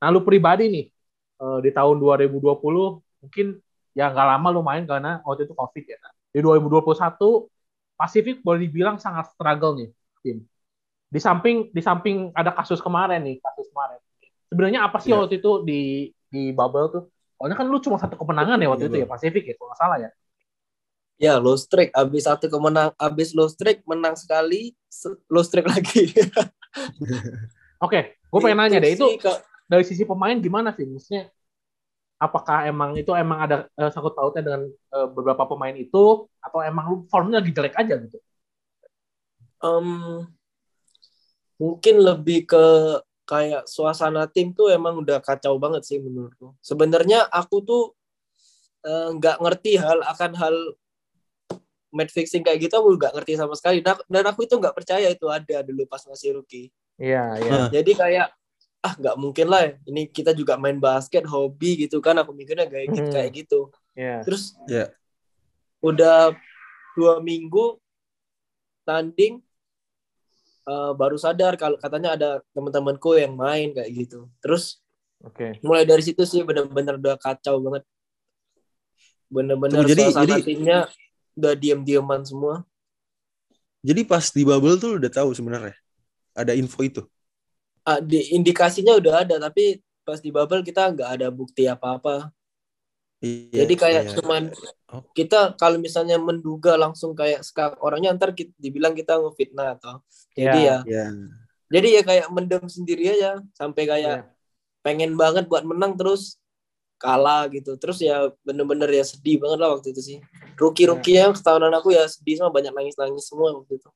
Nah 0.01 0.07
lu 0.11 0.21
pribadi 0.21 0.67
nih 0.69 0.85
eh, 1.41 1.59
di 1.65 1.69
tahun 1.71 1.97
2020 1.97 3.01
mungkin 3.23 3.47
ya 3.95 4.11
nggak 4.11 4.27
lama 4.37 4.47
lu 4.51 4.61
main 4.61 4.83
karena 4.83 5.23
waktu 5.23 5.47
itu 5.47 5.53
covid 5.55 5.83
ya. 5.87 5.97
Di 6.35 6.39
2021 6.43 7.47
Pasifik 7.95 8.43
boleh 8.43 8.67
dibilang 8.67 8.99
sangat 8.99 9.31
struggle 9.31 9.79
nih 9.79 9.89
tim. 10.19 10.43
Di 11.07 11.19
samping 11.23 11.71
di 11.71 11.79
samping 11.79 12.35
ada 12.35 12.51
kasus 12.51 12.83
kemarin 12.83 13.23
nih 13.23 13.39
kasus 13.39 13.71
kemarin. 13.71 13.99
Sebenarnya 14.51 14.79
apa 14.83 14.99
sih 14.99 15.15
Iya. 15.15 15.23
waktu 15.23 15.39
itu 15.39 15.51
di 15.63 15.81
di 16.27 16.51
bubble 16.51 16.91
tuh? 16.91 17.03
Soalnya 17.39 17.55
kan 17.55 17.67
lu 17.71 17.79
cuma 17.79 17.95
satu 17.95 18.19
kemenangan 18.19 18.59
ya 18.59 18.67
waktu 18.67 18.87
Iya, 18.87 18.91
itu 18.91 18.97
ya 19.03 19.07
Pasifik 19.07 19.43
ya 19.47 19.53
kalau 19.55 19.71
nggak 19.71 19.79
salah 19.79 19.97
ya. 20.03 20.09
Ya, 21.15 21.39
low 21.39 21.55
streak. 21.55 21.95
Abis 21.95 22.27
satu 22.27 22.51
kemenang, 22.51 22.91
abis 22.99 23.31
low 23.31 23.47
streak 23.47 23.79
menang 23.87 24.19
sekali, 24.19 24.75
se- 24.91 25.19
low 25.31 25.43
streak 25.43 25.63
lagi. 25.63 26.11
Oke, 27.85 28.19
gue 28.19 28.39
pengen 28.43 28.59
nanya 28.59 28.83
deh 28.83 28.99
itu 28.99 29.07
Kak. 29.19 29.43
dari 29.67 29.83
sisi 29.87 30.03
pemain 30.03 30.35
gimana 30.35 30.75
sih? 30.75 30.83
Maksudnya 30.83 31.31
apakah 32.19 32.67
emang 32.67 32.95
itu 32.95 33.11
emang 33.15 33.47
ada 33.47 33.57
eh, 33.75 33.91
sangkut 33.91 34.15
pautnya 34.15 34.43
dengan 34.43 34.61
eh, 34.71 35.07
beberapa 35.11 35.47
pemain 35.47 35.75
itu 35.75 36.27
atau 36.43 36.59
emang 36.63 36.85
lu 36.91 36.97
formnya 37.07 37.39
lagi 37.39 37.51
jelek 37.55 37.75
aja 37.79 37.95
gitu? 37.99 38.17
Em, 39.63 39.87
mungkin 41.55 41.95
lebih 42.03 42.43
ke 42.47 42.65
kayak 43.25 43.65
suasana 43.65 44.27
tim 44.29 44.53
tuh 44.53 44.69
emang 44.69 45.01
udah 45.01 45.23
kacau 45.23 45.55
banget 45.57 45.87
sih 45.87 45.97
menurutku. 46.03 46.55
Sebenarnya 46.59 47.23
aku 47.31 47.63
tuh 47.63 47.83
eh, 48.83 49.09
nggak 49.15 49.39
ngerti 49.39 49.79
hal 49.79 50.03
akan 50.03 50.31
hal 50.35 50.55
match 51.91 52.11
fixing 52.11 52.41
kayak 52.41 52.57
gitu 52.59 52.73
aku 52.73 52.95
nggak 52.95 53.13
ngerti 53.13 53.33
sama 53.35 53.53
sekali 53.53 53.79
dan, 53.79 53.99
dan 54.05 54.23
aku 54.25 54.43
itu 54.43 54.55
nggak 54.55 54.73
percaya 54.73 55.07
itu 55.07 55.25
ada 55.27 55.61
dulu 55.61 55.85
pas 55.85 56.01
masih 56.03 56.37
rookie 56.37 56.69
Iya, 56.95 57.23
iya. 57.37 57.51
Nah. 57.51 57.67
jadi 57.69 57.91
kayak 57.91 58.27
ah 58.79 58.93
nggak 58.95 59.15
mungkin 59.15 59.47
lah 59.47 59.67
ini 59.83 60.07
kita 60.07 60.31
juga 60.31 60.55
main 60.55 60.77
basket 60.77 61.25
hobi 61.25 61.83
gitu 61.83 61.99
kan 61.99 62.15
aku 62.15 62.31
mikirnya 62.31 62.65
kayak 62.65 62.87
gitu 62.89 63.03
Hmm. 63.03 63.13
kayak 63.13 63.29
gitu 63.33 63.59
Iya. 63.93 64.17
terus 64.21 64.55
Iya. 64.65 64.93
udah 65.79 66.31
dua 66.93 67.19
minggu 67.19 67.75
tanding 68.83 69.41
eh, 70.63 70.91
baru 70.93 71.15
sadar 71.15 71.53
kalau 71.55 71.75
katanya 71.75 72.13
ada 72.13 72.29
teman-temanku 72.51 73.13
yang 73.15 73.33
main 73.33 73.69
kayak 73.69 73.91
gitu 73.91 74.29
terus 74.39 74.79
Oke. 75.19 75.57
mulai 75.61 75.83
dari 75.83 76.01
situ 76.01 76.21
sih 76.23 76.41
bener-bener 76.41 76.95
udah 76.95 77.17
kacau 77.17 77.57
banget 77.59 77.83
bener-bener 79.27 79.81
Tunggu, 79.81 79.91
jadi- 79.91 80.05
suasana 80.05 80.27
jadi- 80.31 80.45
timnya 80.45 80.79
udah 81.37 81.53
diem-dieman 81.61 82.21
semua 82.27 82.63
Jadi 83.85 84.01
pas 84.09 84.25
di 84.33 84.41
bubble 84.41 84.75
tuh 84.81 84.97
udah 84.99 85.11
tahu 85.13 85.29
sebenarnya 85.37 85.75
ada 86.35 86.53
info 86.57 86.81
itu. 86.85 87.03
ah, 87.85 87.99
di 88.01 88.33
indikasinya 88.37 88.93
udah 88.97 89.13
ada 89.25 89.35
tapi 89.49 89.81
pas 90.05 90.19
di 90.21 90.29
bubble 90.33 90.61
kita 90.65 90.93
nggak 90.93 91.09
ada 91.17 91.27
bukti 91.33 91.65
apa-apa 91.69 92.29
Iya, 93.25 93.65
jadi 93.65 93.73
kayak 93.79 94.03
iya. 94.05 94.13
cuman 94.19 94.43
Oh. 94.85 95.01
kita 95.17 95.57
kalau 95.57 95.77
misalnya 95.81 96.15
menduga 96.21 96.77
langsung 96.77 97.17
kayak 97.17 97.41
skak 97.41 97.75
orangnya 97.81 98.13
ntar 98.15 98.31
kita, 98.37 98.53
dibilang 98.61 98.93
kita 98.93 99.17
ngefitnah 99.17 99.75
atau 99.79 99.99
jadi 100.37 100.59
Iya. 100.61 100.71
ya 100.71 100.77
Iya. 100.85 101.05
jadi 101.73 101.87
ya 101.99 102.01
kayak 102.05 102.27
mendem 102.35 102.63
sendiri 102.69 103.03
aja 103.17 103.41
sampai 103.57 103.83
kayak 103.89 104.17
Iya. 104.21 104.29
pengen 104.85 105.11
banget 105.17 105.49
buat 105.51 105.65
menang 105.65 105.97
terus 105.99 106.37
kalah 107.05 107.45
gitu 107.53 107.77
terus 107.77 108.01
ya 108.01 108.33
bener-bener 108.41 108.89
ya 108.89 109.05
sedih 109.05 109.37
banget 109.37 109.61
lah 109.61 109.69
waktu 109.77 109.93
itu 109.93 110.01
sih 110.01 110.17
rookie 110.57 110.89
rookie 110.89 111.21
yang 111.21 111.37
setahunan 111.37 111.69
aku 111.77 111.93
ya 111.93 112.09
sedih 112.09 112.41
sama 112.41 112.49
banyak 112.49 112.73
nangis 112.73 112.97
nangis 112.97 113.29
semua 113.29 113.53
waktu 113.53 113.77
itu 113.77 113.89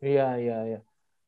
Iya, 0.00 0.40
iya, 0.40 0.58
iya. 0.64 0.80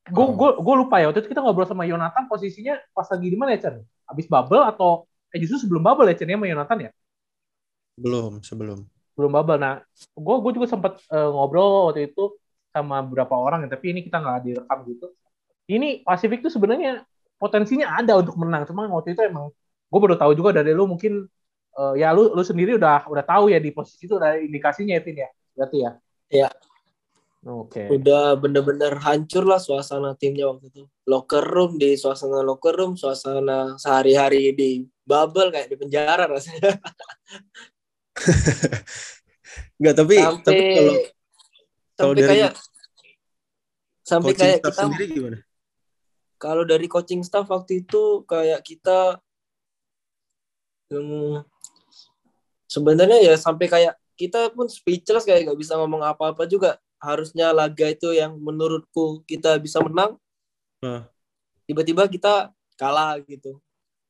Gue 0.09 0.25
Oh. 0.25 0.33
gue 0.33 0.51
gue 0.59 0.75
lupa 0.81 0.97
ya 0.99 1.13
waktu 1.13 1.21
itu 1.23 1.31
kita 1.31 1.45
ngobrol 1.45 1.69
sama 1.69 1.85
Yonatan 1.85 2.25
posisinya 2.27 2.81
pas 2.97 3.07
lagi 3.07 3.29
di 3.29 3.37
mana 3.37 3.55
ya 3.55 3.69
Chen? 3.69 3.85
Abis 4.09 4.27
bubble 4.27 4.65
atau 4.65 5.05
eh 5.29 5.39
justru 5.39 5.69
sebelum 5.69 5.85
bubble 5.85 6.09
ya 6.09 6.17
Chen 6.17 6.33
ya 6.33 6.41
sama 6.41 6.49
Yonatan 6.49 6.79
ya? 6.89 6.91
Belum, 8.01 8.41
sebelum. 8.41 8.89
Belum 9.13 9.31
bubble. 9.31 9.61
Nah, 9.61 9.85
gue 10.17 10.37
gue 10.41 10.53
juga 10.57 10.67
sempat 10.67 10.99
eh, 11.05 11.29
ngobrol 11.31 11.93
waktu 11.93 12.09
itu 12.11 12.33
sama 12.73 13.05
beberapa 13.05 13.37
orang 13.37 13.69
ya, 13.69 13.77
tapi 13.77 13.93
ini 13.93 14.01
kita 14.01 14.17
nggak 14.17 14.39
direkam 14.49 14.79
gitu. 14.89 15.07
Ini 15.69 16.01
Pasifik 16.03 16.41
tuh 16.41 16.51
sebenarnya 16.51 17.05
potensinya 17.37 18.01
ada 18.01 18.17
untuk 18.17 18.41
menang, 18.41 18.65
cuma 18.65 18.89
waktu 18.89 19.13
itu 19.13 19.21
emang 19.23 19.53
gue 19.93 20.01
baru 20.01 20.17
tahu 20.17 20.33
juga 20.33 20.57
dari 20.57 20.73
lu 20.73 20.89
mungkin 20.89 21.29
eh, 21.77 21.95
ya 22.01 22.17
lu 22.17 22.33
lu 22.33 22.41
sendiri 22.41 22.81
udah 22.81 23.05
udah 23.13 23.25
tahu 23.29 23.53
ya 23.53 23.61
di 23.61 23.69
posisi 23.77 24.09
itu 24.09 24.17
ada 24.17 24.41
indikasinya 24.41 24.97
ya 24.97 25.03
Vin 25.05 25.17
ya, 25.21 25.29
berarti 25.53 25.79
ya. 25.85 25.91
Iya. 26.33 26.49
Oke. 27.43 27.91
udah 27.91 28.39
bener-bener 28.39 29.03
hancur 29.03 29.43
lah 29.43 29.59
suasana 29.59 30.15
timnya 30.15 30.47
waktu 30.47 30.71
itu 30.71 30.87
locker 31.11 31.43
room 31.43 31.75
di 31.75 31.99
suasana 31.99 32.39
locker 32.39 32.71
room 32.71 32.95
suasana 32.95 33.75
sehari-hari 33.83 34.55
di 34.55 34.87
bubble 35.03 35.51
kayak 35.51 35.67
di 35.67 35.75
penjara 35.75 36.31
rasanya 36.31 36.79
Enggak, 39.83 39.95
tapi 39.99 40.15
sampai 40.23 40.47
tapi 40.47 40.63
kalau 40.79 40.95
kalau 41.99 42.13
dari 42.15 42.29
kayak 42.31 42.53
sampai 44.07 44.33
kayak 44.39 44.59
kita 44.63 44.71
sendiri 44.71 45.05
gimana? 45.11 45.39
kalau 46.39 46.63
dari 46.63 46.87
coaching 46.87 47.27
staff 47.27 47.51
waktu 47.51 47.83
itu 47.83 48.23
kayak 48.23 48.63
kita 48.63 49.19
hmm, 50.99 51.41
sebenarnya 52.67 53.19
ya 53.23 53.35
sampai 53.37 53.67
kayak 53.69 53.95
kita 54.17 54.53
pun 54.53 54.69
speechless 54.69 55.25
kayak 55.25 55.49
nggak 55.49 55.59
bisa 55.61 55.77
ngomong 55.77 56.05
apa-apa 56.05 56.45
juga 56.45 56.77
harusnya 57.03 57.51
laga 57.51 57.91
itu 57.91 58.15
yang 58.15 58.37
menurutku 58.39 59.25
kita 59.27 59.59
bisa 59.59 59.81
menang 59.83 60.17
Nah. 60.83 61.07
tiba-tiba 61.63 62.11
kita 62.11 62.51
kalah 62.75 63.15
gitu 63.23 63.59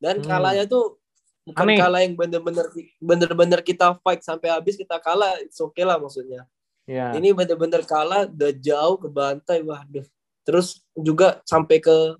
dan 0.00 0.20
Hmm. 0.20 0.28
kalahnya 0.28 0.64
tuh 0.64 0.96
bukan 1.44 1.68
Aneh. 1.68 1.76
kalah 1.76 2.00
yang 2.00 2.14
bener-bener 2.16 2.66
bener-bener 2.96 3.60
kita 3.60 3.92
fight 4.00 4.24
sampai 4.24 4.48
habis 4.48 4.78
kita 4.78 4.96
kalah 4.96 5.36
it's 5.42 5.60
okay 5.60 5.84
lah 5.84 6.00
maksudnya 6.00 6.48
Iya. 6.88 7.12
ini 7.14 7.30
bener-bener 7.30 7.84
kalah 7.84 8.24
udah 8.26 8.52
jauh 8.56 8.96
ke 8.96 9.08
bantai 9.10 9.60
waduh 9.60 10.06
terus 10.42 10.80
juga 10.96 11.38
sampai 11.44 11.78
ke 11.78 12.16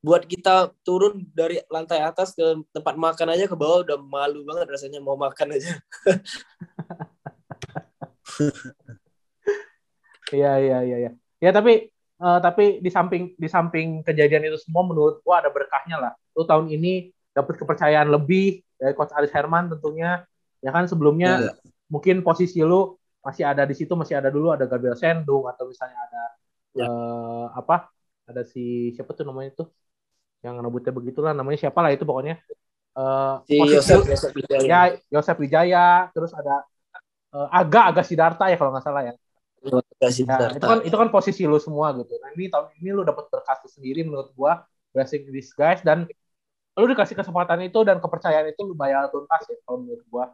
buat 0.00 0.24
kita 0.24 0.72
turun 0.80 1.28
dari 1.36 1.60
lantai 1.68 2.00
atas 2.00 2.32
ke 2.32 2.42
tempat 2.72 2.96
makan 2.96 3.36
aja 3.36 3.44
ke 3.44 3.52
bawah 3.52 3.84
udah 3.84 4.00
malu 4.00 4.40
banget 4.48 4.66
rasanya 4.72 4.96
mau 4.98 5.16
makan 5.16 5.56
aja 5.56 5.76
Iya 10.30 10.52
iya 10.62 10.78
iya 10.86 10.96
iya. 11.06 11.10
Ya 11.42 11.50
tapi 11.50 11.90
eh, 12.22 12.38
tapi 12.38 12.78
di 12.78 12.90
samping 12.90 13.34
di 13.34 13.48
samping 13.50 14.06
kejadian 14.06 14.46
itu 14.46 14.58
semua 14.62 14.86
menurut 14.86 15.18
gua 15.26 15.42
ada 15.42 15.50
berkahnya 15.50 15.98
lah. 15.98 16.12
Lu 16.38 16.46
tahun 16.46 16.70
ini 16.70 17.10
dapat 17.34 17.58
kepercayaan 17.58 18.06
lebih 18.10 18.62
dari 18.78 18.94
coach 18.94 19.10
Aris 19.10 19.34
Herman 19.34 19.66
tentunya. 19.74 20.22
Ya 20.60 20.70
kan 20.70 20.86
sebelumnya 20.86 21.40
Iya. 21.40 21.52
mungkin 21.90 22.22
posisi 22.22 22.62
lu 22.62 22.94
masih 23.20 23.44
ada 23.44 23.66
di 23.66 23.74
situ 23.74 23.92
masih 23.98 24.16
ada 24.22 24.30
dulu 24.30 24.54
ada 24.54 24.64
Gabriel 24.64 24.96
Sendung 24.96 25.44
atau 25.50 25.66
misalnya 25.68 25.98
ada 26.08 26.22
Ya. 26.70 26.86
eh, 26.86 27.46
apa? 27.50 27.90
Ada 28.30 28.46
si 28.46 28.94
siapa 28.94 29.10
tuh 29.10 29.26
namanya 29.26 29.50
tuh? 29.58 29.68
Yang 30.40 30.54
ngebutnya 30.60 30.92
begitulah 30.92 31.32
namanya 31.36 31.58
siapa 31.60 31.78
lah 31.84 31.92
itu 31.92 32.04
pokoknya. 32.08 32.40
Eh, 32.90 33.34
si 33.46 33.56
Yosef 33.56 34.02
Yosef 34.02 34.32
Wijaya. 34.34 34.66
ya 34.66 34.80
Yosef 35.14 35.36
Wijaya 35.38 35.86
terus 36.10 36.34
ada 36.34 36.66
eh, 37.30 37.48
Aga 37.54 37.94
Aga 37.94 38.02
Sidarta 38.02 38.50
ya 38.50 38.58
kalau 38.58 38.74
nggak 38.74 38.84
salah 38.84 39.02
ya. 39.06 39.14
Ya, 40.00 40.08
itu 40.08 40.64
kan 40.64 40.80
itu 40.80 40.96
kan 40.96 41.12
posisi 41.12 41.44
lu 41.44 41.60
semua 41.60 41.92
gitu. 41.92 42.16
Nah, 42.16 42.32
ini 42.32 42.48
tahun 42.48 42.72
ini 42.80 42.96
lu 42.96 43.04
dapat 43.04 43.28
berkat 43.28 43.60
sendiri 43.68 44.08
menurut 44.08 44.32
gua 44.32 44.64
blessing 44.96 45.28
in 45.28 45.36
disguise 45.36 45.84
dan 45.84 46.08
lu 46.80 46.86
dikasih 46.88 47.12
kesempatan 47.12 47.60
itu 47.68 47.84
dan 47.84 48.00
kepercayaan 48.00 48.48
itu 48.48 48.64
lu 48.64 48.72
bayar 48.72 49.12
tuntas 49.12 49.44
ya 49.44 49.60
kalau 49.68 49.84
menurut 49.84 50.00
gua. 50.08 50.32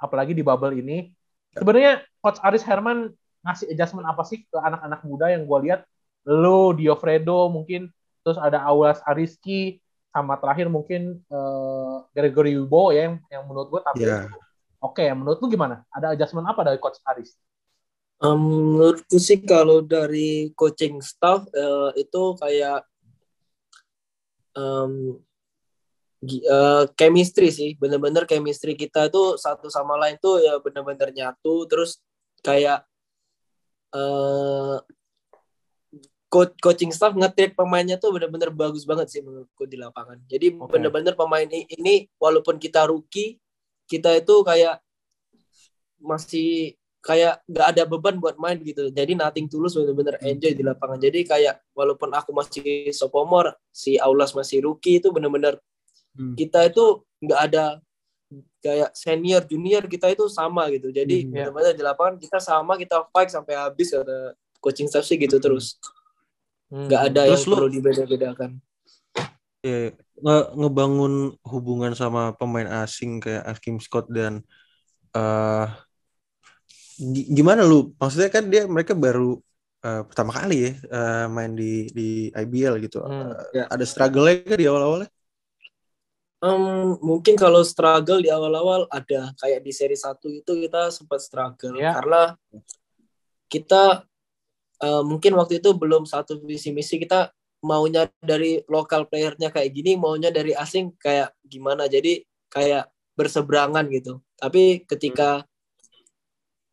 Apalagi 0.00 0.32
di 0.32 0.40
bubble 0.40 0.72
ini. 0.80 1.12
Sebenarnya 1.52 2.00
coach 2.24 2.40
Aris 2.40 2.64
Herman 2.64 3.12
ngasih 3.44 3.76
adjustment 3.76 4.08
apa 4.08 4.24
sih 4.24 4.40
ke 4.48 4.56
anak-anak 4.56 5.00
muda 5.04 5.28
yang 5.28 5.44
gua 5.44 5.60
lihat 5.60 5.80
lu 6.24 6.72
Diofredo 6.72 7.52
mungkin 7.52 7.92
terus 8.22 8.38
ada 8.38 8.62
Aulas 8.62 9.02
Ariski 9.04 9.82
sama 10.14 10.38
terakhir 10.38 10.70
mungkin 10.70 11.18
eh, 11.18 11.94
Gregory 12.14 12.56
Wibowo 12.56 12.90
ya 12.94 13.10
yang, 13.10 13.14
yang 13.28 13.42
menurut 13.46 13.68
gua 13.68 13.80
tapi 13.82 14.06
Iya. 14.06 14.30
oke 14.78 15.04
menurut 15.14 15.38
lu 15.42 15.46
gimana? 15.50 15.82
Ada 15.90 16.14
adjustment 16.14 16.46
apa 16.46 16.62
dari 16.62 16.78
coach 16.78 16.98
Aris? 17.06 17.34
Em, 18.22 18.38
menurutku 18.38 19.18
sih 19.18 19.42
kalau 19.42 19.82
dari 19.82 20.54
coaching 20.54 21.02
staff 21.02 21.42
eh, 21.50 21.90
itu 21.98 22.22
kayak 22.38 22.86
em, 24.54 25.18
gi- 26.22 26.44
eh, 26.46 26.84
chemistry 26.94 27.50
sih, 27.50 27.70
bener-bener 27.80 28.22
chemistry 28.30 28.78
kita 28.78 29.10
itu 29.10 29.34
satu 29.40 29.66
sama 29.66 29.98
lain 29.98 30.14
tuh 30.22 30.38
ya 30.38 30.54
bener-bener 30.62 31.10
nyatu, 31.10 31.66
terus 31.66 31.98
kayak 32.46 32.86
eh 33.92 34.76
coach 36.32 36.56
coaching 36.64 36.88
staff 36.88 37.12
nge-treat 37.12 37.52
pemainnya 37.52 38.00
tuh 38.00 38.08
bener-bener 38.16 38.48
bagus 38.48 38.88
banget 38.88 39.12
sih 39.12 39.20
menurutku 39.20 39.68
di 39.68 39.76
lapangan. 39.76 40.16
Jadi 40.24 40.56
Oke. 40.56 40.80
bener-bener 40.80 41.12
pemain 41.12 41.44
ini 41.44 42.08
walaupun 42.16 42.56
kita 42.56 42.88
rookie, 42.88 43.36
kita 43.84 44.16
itu 44.16 44.40
kayak 44.40 44.80
masih 46.00 46.72
kayak 47.02 47.42
nggak 47.50 47.66
ada 47.76 47.82
beban 47.84 48.16
buat 48.16 48.38
main 48.40 48.56
gitu. 48.62 48.88
Jadi 48.88 49.12
nothing 49.18 49.50
tulus 49.50 49.76
bener-bener 49.76 50.16
enjoy 50.22 50.54
di 50.56 50.64
lapangan. 50.64 50.96
Jadi 51.02 51.20
kayak 51.26 51.60
walaupun 51.76 52.14
aku 52.14 52.30
masih 52.32 52.88
sophomore, 52.94 53.58
si 53.68 53.98
Aulas 54.00 54.32
masih 54.32 54.64
rookie 54.64 54.98
itu 54.98 55.12
bener-bener 55.12 55.60
Hmm. 56.12 56.36
kita 56.36 56.68
itu 56.68 57.00
nggak 57.24 57.40
ada 57.40 57.80
kayak 58.60 58.92
senior 58.92 59.40
junior 59.48 59.80
kita 59.88 60.12
itu 60.12 60.28
sama 60.28 60.68
gitu. 60.68 60.92
Jadi 60.92 61.24
Hmm. 61.24 61.32
bener-bener 61.32 61.72
di 61.72 61.82
lapangan 61.84 62.16
kita 62.20 62.36
sama 62.36 62.76
kita 62.76 63.08
fight 63.08 63.32
sampai 63.32 63.56
habis 63.56 63.96
kata 63.96 64.36
coaching 64.60 64.92
staff 64.92 65.08
sih 65.08 65.16
gitu 65.16 65.40
Hmm. 65.40 65.44
terus. 65.48 65.80
Hmm. 66.72 66.88
Nggak 66.88 67.02
ada 67.12 67.20
Terus 67.28 67.36
yang 67.36 67.48
lu- 67.52 67.56
perlu 67.60 67.70
dibeda-bedakan. 67.70 68.50
Iya, 69.62 69.92
nge- 70.18 70.48
ngebangun 70.56 71.14
hubungan 71.44 71.92
sama 71.92 72.32
pemain 72.32 72.82
asing 72.82 73.20
kayak 73.20 73.44
Akim 73.46 73.76
Scott 73.78 74.08
dan 74.08 74.40
eh 75.12 75.68
gi- 76.96 77.28
gimana 77.30 77.62
lu? 77.62 77.92
Maksudnya 78.00 78.32
kan 78.32 78.48
dia 78.48 78.64
mereka 78.64 78.96
baru 78.96 79.36
eh, 79.84 80.02
pertama 80.08 80.32
kali 80.32 80.56
ya 80.66 80.72
eh, 80.78 81.26
main 81.28 81.52
di 81.52 81.92
di 81.92 82.08
IBL 82.32 82.80
gitu. 82.80 83.04
Hmm. 83.04 83.36
Eh, 83.52 83.68
Ada 83.68 83.84
struggle-nya 83.84 84.42
kan 84.48 84.58
di 84.58 84.66
awal-awalnya? 84.66 85.10
Em, 86.42 86.98
mungkin 86.98 87.38
kalau 87.38 87.62
struggle 87.62 88.18
di 88.18 88.26
awal-awal 88.26 88.90
ada 88.90 89.30
kayak 89.38 89.62
di 89.62 89.70
seri 89.70 89.94
1 89.94 90.26
itu 90.26 90.50
kita 90.58 90.90
sempat 90.90 91.22
struggle 91.22 91.78
Ya. 91.78 91.94
karena 91.94 92.34
kita 93.46 94.02
eh, 94.82 95.02
mungkin 95.06 95.32
waktu 95.38 95.62
itu 95.62 95.70
belum 95.72 96.04
satu 96.04 96.42
visi 96.42 96.74
misi 96.74 96.98
kita 96.98 97.30
maunya 97.62 98.10
dari 98.18 98.58
lokal 98.66 99.06
playernya 99.06 99.54
kayak 99.54 99.70
gini 99.70 99.94
maunya 99.94 100.34
dari 100.34 100.50
asing 100.52 100.92
kayak 100.98 101.30
gimana 101.46 101.86
jadi 101.86 102.26
kayak 102.50 102.90
berseberangan 103.14 103.86
gitu 103.94 104.18
tapi 104.34 104.82
ketika 104.82 105.46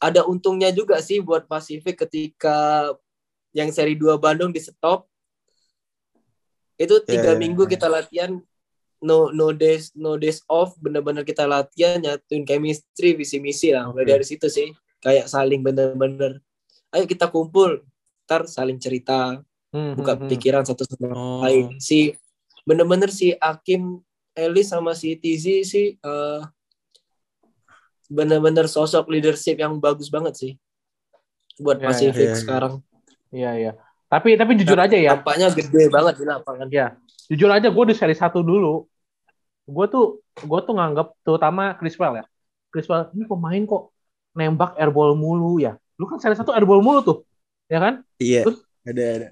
ada 0.02 0.26
untungnya 0.26 0.72
juga 0.72 0.98
sih 1.04 1.20
buat 1.22 1.46
Pasifik 1.46 2.08
ketika 2.08 2.90
yang 3.54 3.70
seri 3.70 3.94
2 4.00 4.16
Bandung 4.18 4.50
di 4.50 4.64
stop 4.64 5.06
itu 6.80 6.96
tiga 7.04 7.36
Ya, 7.36 7.36
ya, 7.36 7.40
minggu 7.40 7.68
ya. 7.68 7.76
kita 7.76 7.92
latihan 7.92 8.40
no 9.04 9.32
no 9.36 9.52
days 9.52 9.92
no 9.96 10.16
days 10.16 10.44
off 10.48 10.76
bener-bener 10.80 11.28
kita 11.28 11.44
latihan 11.44 12.00
nyatuin 12.00 12.48
chemistry 12.48 13.16
visi 13.16 13.40
misi 13.44 13.76
lah 13.76 13.92
mulai 13.92 14.08
Oke. 14.08 14.12
dari 14.16 14.26
situ 14.28 14.48
sih 14.48 14.72
kayak 15.04 15.28
saling 15.28 15.60
bener-bener 15.60 16.40
ayo 16.96 17.04
kita 17.08 17.28
kumpul 17.28 17.84
ntar 18.30 18.46
saling 18.46 18.78
cerita 18.78 19.42
Hmm, 19.70 19.94
buka 19.94 20.18
hmm, 20.18 20.22
hmm. 20.26 20.30
pikiran 20.34 20.64
satu 20.66 20.82
sama 20.86 21.14
Oh. 21.14 21.42
lain 21.46 21.78
si 21.78 22.14
bener-bener 22.66 23.10
si 23.10 23.34
Akim 23.38 24.02
Elis 24.34 24.70
sama 24.70 24.98
si 24.98 25.14
Tizi 25.14 25.62
sih 25.62 25.94
eh, 25.94 26.42
bener-bener 28.10 28.66
sosok 28.66 29.06
leadership 29.10 29.62
yang 29.62 29.78
bagus 29.78 30.10
banget 30.10 30.34
sih 30.34 30.52
buat 31.58 31.78
Ya, 31.78 31.86
ya. 31.86 31.88
Pasifik 31.90 32.26
Ya, 32.26 32.34
ya. 32.34 32.38
sekarang 32.38 32.74
Iya 33.30 33.52
iya. 33.56 33.72
Tapi 34.10 34.34
tapi 34.42 34.58
jujur 34.58 34.74
aja 34.74 34.98
ya. 34.98 35.14
tampaknya 35.14 35.54
gede 35.54 35.86
banget 35.94 36.18
di 36.18 36.26
lapangan 36.26 36.66
Ya, 36.74 36.98
jujur 37.30 37.50
aja 37.54 37.70
gue 37.70 37.86
di 37.86 37.94
seri 37.94 38.18
satu 38.18 38.42
dulu. 38.42 38.90
Gue 39.70 39.86
tuh 39.86 40.26
gue 40.34 40.60
tuh 40.66 40.74
nganggap 40.74 41.14
terutama 41.22 41.78
Criswell 41.78 42.18
ya. 42.18 42.26
Criswell 42.74 43.14
ini 43.14 43.30
pemain 43.30 43.62
kok 43.70 43.94
nembak 44.34 44.74
airball 44.82 45.14
mulu 45.14 45.62
ya. 45.62 45.78
Lu 46.02 46.10
kan 46.10 46.18
seri 46.18 46.34
satu 46.34 46.58
airball 46.58 46.82
mulu 46.82 47.06
tuh, 47.06 47.18
ya 47.70 47.80
kan? 47.80 47.94
Iya. 48.18 48.42
Terus- 48.50 48.66
Ada 48.84 49.04
ada. 49.16 49.28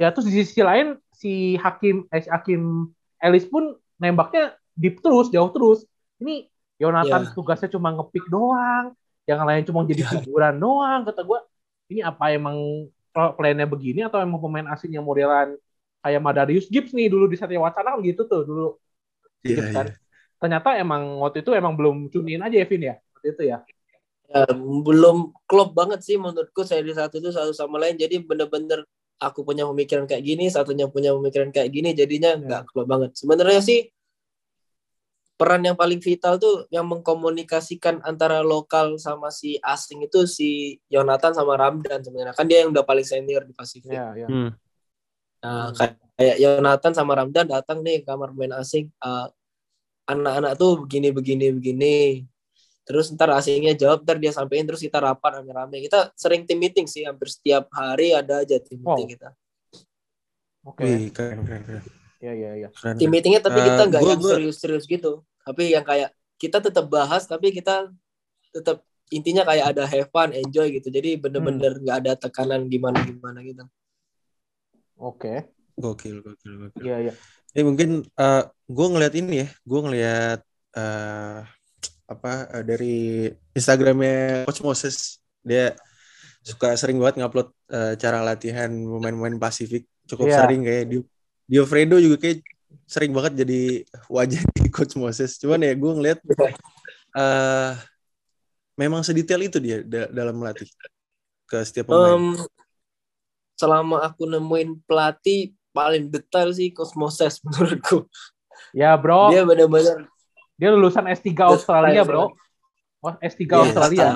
Ya 0.00 0.08
terus 0.10 0.26
di 0.26 0.34
sisi 0.34 0.60
lain 0.60 0.96
si 1.12 1.54
Hakim 1.56 2.08
eh 2.08 2.24
si 2.24 2.28
Hakim 2.28 2.88
Ellis 3.20 3.44
pun 3.46 3.76
nembaknya 3.96 4.56
deep 4.74 4.98
terus, 4.98 5.28
jauh 5.28 5.52
terus. 5.52 5.84
Ini 6.18 6.48
Yonatan 6.80 7.28
Ya. 7.28 7.32
tugasnya 7.36 7.68
cuma 7.68 7.92
ngepick 7.92 8.24
doang, 8.26 8.96
yang 9.28 9.44
lain 9.44 9.62
cuma 9.68 9.84
jadi 9.84 10.00
Ya. 10.02 10.10
figuran 10.16 10.56
doang. 10.56 11.04
Kata 11.04 11.20
gue, 11.22 11.38
ini 11.92 12.00
apa 12.00 12.32
emang 12.32 12.56
plannya 13.12 13.68
begini 13.68 14.00
atau 14.02 14.16
emang 14.18 14.40
pemain 14.40 14.72
asing 14.72 14.96
yang 14.96 15.04
modelan 15.04 15.52
kayak 16.00 16.22
Madarius 16.24 16.72
Gibbs 16.72 16.96
nih 16.96 17.12
dulu 17.12 17.28
di 17.28 17.36
Satya 17.36 17.60
Wacana 17.60 17.94
kan 17.94 18.00
gitu 18.00 18.24
tuh 18.24 18.48
dulu. 18.48 18.68
Iya, 19.44 19.48
Gitu 19.52 19.60
kan. 19.76 19.86
iya. 19.92 19.94
Ternyata 20.40 20.68
emang 20.80 21.20
waktu 21.20 21.44
itu 21.44 21.52
emang 21.52 21.76
belum 21.76 22.08
tune 22.08 22.32
in 22.32 22.40
aja 22.40 22.56
Evin 22.56 22.80
ya. 22.80 22.94
Waktu 23.12 23.36
itu 23.36 23.42
ya. 23.44 23.60
Ya, 24.30 24.46
belum 24.54 25.34
klop 25.50 25.74
banget 25.74 26.06
sih 26.06 26.14
menurutku 26.14 26.62
seri 26.62 26.94
satu 26.94 27.18
itu 27.18 27.34
satu 27.34 27.50
sama 27.50 27.82
lain 27.82 27.98
jadi 27.98 28.22
bener-bener 28.22 28.86
aku 29.18 29.42
punya 29.42 29.66
pemikiran 29.66 30.06
kayak 30.06 30.22
gini 30.22 30.46
satunya 30.46 30.86
punya 30.86 31.10
pemikiran 31.18 31.50
kayak 31.50 31.66
gini 31.74 31.90
jadinya 31.98 32.38
Ya. 32.38 32.38
nggak 32.38 32.62
klop 32.70 32.86
banget 32.86 33.10
sebenarnya 33.18 33.58
sih 33.58 33.90
peran 35.34 35.64
yang 35.64 35.74
paling 35.74 35.98
vital 35.98 36.36
tuh 36.36 36.68
yang 36.70 36.84
mengkomunikasikan 36.86 38.04
antara 38.04 38.44
lokal 38.44 39.00
sama 39.00 39.32
si 39.32 39.56
asing 39.58 40.04
itu 40.04 40.28
si 40.28 40.78
Yonatan 40.92 41.32
sama 41.32 41.56
Ramdan 41.58 41.98
sebenarnya 41.98 42.36
kan 42.36 42.44
dia 42.46 42.62
yang 42.62 42.70
udah 42.70 42.84
paling 42.84 43.02
senior 43.02 43.42
di 43.42 43.50
Pasifik 43.50 43.90
Iya, 43.90 44.14
iya. 44.14 44.28
Hmm. 44.28 44.50
Nah, 45.40 45.72
kayak, 45.72 45.96
kayak 46.14 46.36
Yonatan 46.38 46.92
sama 46.92 47.16
Ramdan 47.16 47.48
datang 47.48 47.80
nih 47.80 48.04
ke 48.04 48.12
kamar 48.12 48.30
pemain 48.30 48.60
asing. 48.60 48.92
"Eh, 48.92 49.26
anak-anak 50.04 50.52
tuh 50.54 50.84
begini 50.84 51.08
begini 51.10 51.46
begini. 51.56 51.96
Terus 52.90 53.06
ntar 53.14 53.30
asingnya 53.38 53.70
jawab, 53.78 54.02
ntar 54.02 54.18
dia 54.18 54.34
sampein 54.34 54.66
terus 54.66 54.82
kita 54.82 54.98
rapat 54.98 55.38
rame-rame. 55.38 55.78
Kita 55.86 56.10
sering 56.18 56.42
tim 56.42 56.58
meeting 56.58 56.90
sih, 56.90 57.06
hampir 57.06 57.30
setiap 57.30 57.70
hari 57.70 58.10
ada 58.10 58.42
aja 58.42 58.58
tim 58.58 58.82
Wow. 58.82 58.98
meeting 58.98 59.14
kita. 59.14 59.30
Oke. 60.66 60.82
Wih, 60.82 61.14
keren 61.14 61.46
keren 61.46 61.62
keren. 61.62 61.84
Iya, 62.20 62.32
iya, 62.34 62.50
iya. 62.66 62.68
Keren, 62.74 62.98
Tim 62.98 63.08
meetingnya 63.08 63.40
tapi 63.40 63.62
Eh, 63.62 63.66
kita 63.70 63.82
nggak 63.86 64.02
gua- 64.02 64.10
yang 64.12 64.20
serius-serius 64.20 64.84
gitu. 64.84 65.22
Tapi 65.46 65.70
yang 65.70 65.86
kayak 65.86 66.10
kita 66.36 66.58
tetap 66.58 66.90
bahas, 66.90 67.24
tapi 67.24 67.48
kita 67.54 67.88
tetap 68.50 68.82
intinya 69.08 69.46
kayak 69.46 69.72
ada 69.72 69.86
have 69.86 70.10
fun, 70.10 70.34
enjoy 70.34 70.68
gitu. 70.74 70.90
Jadi 70.90 71.14
bener-bener 71.16 71.78
nggak 71.78 71.96
ada 72.04 72.12
tekanan 72.18 72.66
gimana-gimana 72.68 73.40
gitu. 73.46 73.64
Oke. 75.00 75.48
Gokil, 75.80 76.20
gokil, 76.20 76.52
gokil. 76.66 76.82
Iya, 76.84 76.96
iya. 77.08 77.12
Eh 77.56 77.64
mungkin 77.64 78.04
uh, 78.20 78.44
gue 78.68 78.86
ngeliat 78.92 79.14
ini 79.16 79.32
ya, 79.42 79.48
gue 79.64 79.80
ngeliat 79.80 80.40
uh, 80.76 81.40
apa 82.10 82.50
uh, 82.50 82.64
dari 82.66 83.30
Instagramnya 83.54 84.42
Coach 84.50 84.66
Moses, 84.66 85.22
dia 85.46 85.78
suka 86.42 86.74
sering 86.74 86.98
banget 86.98 87.22
ngupload 87.22 87.54
uh, 87.70 87.94
cara 87.94 88.18
latihan 88.26 88.66
pemain-pemain 88.66 89.38
Pasifik, 89.38 89.86
cukup 90.10 90.26
Iya. 90.26 90.38
sering 90.42 90.66
kayak 90.66 90.84
di 90.90 90.96
Dio 91.46 91.62
Fredo 91.66 92.02
juga 92.02 92.18
kayak 92.18 92.42
sering 92.90 93.14
banget 93.14 93.46
jadi 93.46 93.86
wajah 94.10 94.42
di 94.58 94.66
Coach 94.74 94.98
Moses. 94.98 95.38
Cuman 95.38 95.62
ya 95.62 95.74
gue 95.78 95.92
ngeliat 95.94 96.18
uh, 97.14 97.78
memang 98.74 99.06
sedetail 99.06 99.46
itu 99.46 99.62
dia 99.62 99.86
da- 99.86 100.10
dalam 100.10 100.34
melatih 100.34 100.66
ke 101.46 101.58
setiap 101.62 101.90
pemain. 101.94 102.18
Em, 102.18 102.26
selama 103.54 104.02
aku 104.02 104.26
nemuin 104.26 104.82
pelatih 104.86 105.54
paling 105.70 106.10
detail 106.10 106.50
sih 106.50 106.74
Cosmoses 106.74 107.38
menurutku. 107.46 108.10
Ya, 108.74 108.94
Bro. 108.98 109.34
Dia 109.34 109.42
bener-bener 109.46 110.06
Dia 110.60 110.68
lulusan 110.76 111.08
S3 111.08 111.32
Australia, 111.48 112.04
Bro. 112.04 112.36
Wah, 113.00 113.16
S3 113.24 113.48
Iya, 113.48 113.56
Australia. 113.64 114.08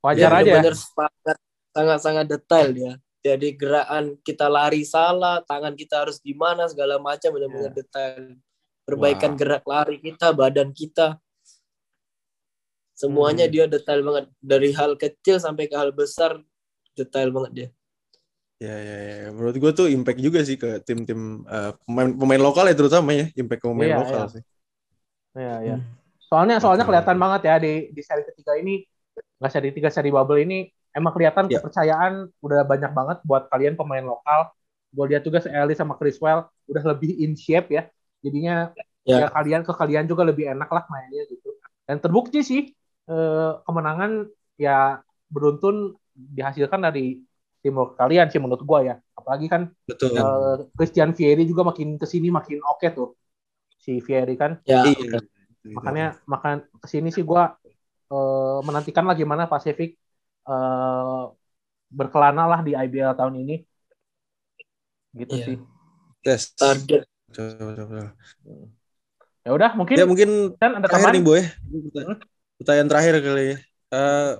Wajar 0.00 0.30
aja. 0.30 0.38
ya. 0.38 0.62
bener-bener 0.62 0.76
sangat 0.78 1.36
sangat 1.74 1.98
sangat 1.98 2.26
detail 2.30 2.68
dia. 2.70 2.92
Jadi 3.20 3.52
gerakan 3.52 4.16
kita 4.22 4.46
lari 4.48 4.80
salah, 4.80 5.42
tangan 5.44 5.74
kita 5.76 6.06
harus 6.06 6.22
gimana 6.22 6.64
segala 6.70 6.96
macam 6.96 7.34
benar-benar 7.34 7.74
Iya. 7.74 7.78
detail. 7.82 8.22
Perbaikan 8.86 9.34
Wah. 9.34 9.38
gerak 9.38 9.64
lari 9.66 9.96
kita, 10.00 10.32
badan 10.32 10.70
kita. 10.72 11.18
Semuanya 12.96 13.44
Hmm. 13.48 13.52
dia 13.52 13.64
detail 13.66 14.00
banget 14.00 14.24
dari 14.40 14.70
hal 14.72 14.94
kecil 14.94 15.36
sampai 15.36 15.66
ke 15.66 15.76
hal 15.76 15.90
besar 15.92 16.38
detail 16.94 17.28
banget 17.32 17.52
dia. 17.52 17.68
Ya, 18.60 18.76
ya, 18.76 18.96
ya. 19.00 19.28
Menurut 19.32 19.56
gue 19.56 19.72
tuh 19.72 19.88
impact 19.88 20.20
juga 20.20 20.44
sih 20.44 20.60
ke 20.60 20.84
tim-tim 20.84 21.44
uh, 21.48 21.72
pemain 21.88 22.12
pemain 22.12 22.40
lokal 22.40 22.68
ya 22.68 22.76
terutama 22.76 23.16
ya, 23.16 23.26
impact 23.32 23.60
ke 23.64 23.66
pemain 23.68 23.88
Iya, 23.88 23.98
lokal 24.00 24.22
iya. 24.22 24.32
sih. 24.36 24.42
Iya, 25.34 25.54
iya. 25.62 25.76
Hmm. 25.78 25.86
Soalnya 26.20 26.56
soalnya 26.62 26.86
kelihatan 26.86 27.18
banget 27.18 27.40
ya 27.46 27.54
di 27.58 27.72
di 27.90 28.02
seri 28.06 28.22
ketiga 28.22 28.54
ini 28.54 28.86
nggak 29.42 29.50
seri 29.50 29.70
tiga 29.74 29.90
seri 29.90 30.10
bubble 30.14 30.38
ini 30.38 30.70
emang 30.94 31.10
kelihatan 31.14 31.50
Ya. 31.50 31.58
kepercayaan 31.58 32.30
udah 32.38 32.60
banyak 32.66 32.92
banget 32.94 33.18
buat 33.26 33.50
kalian 33.50 33.74
pemain 33.74 34.02
lokal. 34.02 34.50
Gue 34.90 35.06
lihat 35.10 35.22
juga 35.22 35.38
Eli 35.46 35.74
sama 35.78 35.94
Chriswell 35.94 36.46
udah 36.70 36.82
lebih 36.94 37.14
in 37.22 37.34
shape 37.38 37.70
ya. 37.70 37.86
Jadinya 38.22 38.70
Ya. 39.06 39.26
ya 39.26 39.28
kalian 39.32 39.64
ke 39.64 39.72
kalian 39.74 40.04
juga 40.06 40.22
lebih 40.28 40.50
enak 40.50 40.68
lah 40.70 40.84
mainnya 40.92 41.24
gitu. 41.30 41.50
Dan 41.88 41.98
terbukti 41.98 42.42
sih 42.46 42.70
eh, 43.10 43.52
kemenangan 43.66 44.28
ya 44.54 45.02
beruntun 45.30 45.94
dihasilkan 46.14 46.84
dari 46.84 47.22
teamwork 47.64 47.96
kalian 47.98 48.30
sih 48.30 48.38
menurut 48.38 48.62
gua 48.62 48.86
ya. 48.86 48.94
Apalagi 49.18 49.46
kan 49.50 49.70
Betul. 49.88 50.14
eh, 50.14 50.56
Christian 50.78 51.10
Vieri 51.16 51.42
juga 51.48 51.66
makin 51.66 51.98
ke 51.98 52.06
sini 52.06 52.30
makin 52.30 52.62
oke 52.62 52.86
tuh 52.94 53.18
si 53.84 53.92
Vieri 54.06 54.34
kan. 54.36 54.52
Ya, 54.68 54.84
Iya. 54.84 55.18
makanya 55.76 56.06
makan 56.32 56.56
ke 56.82 56.86
sini 56.92 57.08
sih 57.14 57.24
gue 57.24 57.42
menantikan 58.66 59.04
lah 59.06 59.14
gimana 59.14 59.46
Pasifik 59.46 59.90
eh, 60.50 61.22
berkelana 61.90 62.42
lah 62.46 62.60
di 62.66 62.72
IBL 62.74 63.14
tahun 63.18 63.34
ini 63.42 63.54
gitu 65.18 65.34
Iya. 65.34 65.46
sih 65.46 65.56
tes. 66.22 66.42
target 66.54 67.02
ya 69.46 69.50
udah 69.56 69.70
mungkin 69.78 69.96
Ya 69.96 70.04
mungkin 70.06 70.30
kan 70.60 70.70
ada 70.78 70.86
terakhir 70.86 71.10
nih 71.16 71.22
Boy. 71.24 71.42
Pertanyaan, 71.90 72.18
pertanyaan 72.60 72.88
terakhir 72.90 73.14
kali 73.24 73.44
ya. 73.54 73.56
Eh, 73.90 74.32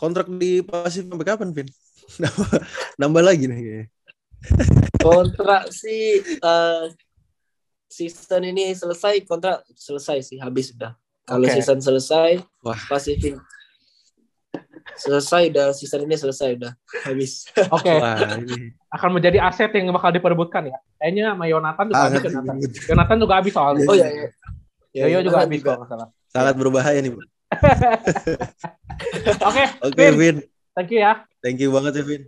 kontrak 0.00 0.26
di 0.30 0.62
Pasif 0.66 1.06
sampai 1.06 1.26
kapan, 1.26 1.50
Vin? 1.54 1.68
nambah, 2.22 2.50
nambah 3.02 3.22
lagi 3.26 3.44
nih 3.50 3.90
kontrak 5.02 5.70
sih 5.70 6.22
eh, 6.22 6.82
season 7.86 8.42
ini 8.50 8.74
selesai 8.74 9.22
kontrak 9.24 9.62
selesai 9.74 10.22
sih 10.22 10.38
habis 10.42 10.74
sudah 10.74 10.94
kalau 11.26 11.46
Oke. 11.46 11.58
season 11.58 11.78
selesai 11.82 12.42
Wah. 12.62 12.78
Pasifik 12.86 13.38
selesai 14.96 15.52
udah 15.52 15.66
season 15.76 16.08
ini 16.08 16.16
selesai 16.16 16.56
udah 16.56 16.72
habis. 17.04 17.44
Oke. 17.76 17.90
Wah, 17.90 18.38
ini. 18.40 18.72
Akan 18.88 19.12
menjadi 19.12 19.42
aset 19.44 19.68
yang 19.76 19.92
bakal 19.92 20.14
diperebutkan 20.14 20.70
ya. 20.70 20.78
Kayaknya 20.96 21.22
sama 21.34 21.44
Yonatan 21.50 21.84
juga 21.90 22.00
habis 22.00 22.16
sangat, 22.16 22.32
Yonatan 22.32 22.56
Yonatan 22.88 23.16
juga 23.20 23.34
habis 23.36 23.52
soalnya. 23.52 23.86
Oh 23.86 23.96
ya 23.96 24.08
ya 24.08 24.28
Yoyo 24.96 25.18
juga 25.26 25.42
Yonatan 25.42 25.48
habis 25.50 25.60
kalau 25.60 25.78
nggak 25.82 25.90
salah. 25.90 26.08
Sangat 26.32 26.54
berbahaya 26.56 26.98
nih. 27.02 27.12
Bu. 27.12 27.20
oke 29.48 29.64
Oke, 29.84 30.04
Vin. 30.16 30.36
Thank 30.76 30.90
you 30.92 31.00
ya. 31.00 31.12
Thank 31.40 31.58
you 31.60 31.68
banget 31.72 31.92
ya, 32.00 32.04
Vin. 32.04 32.22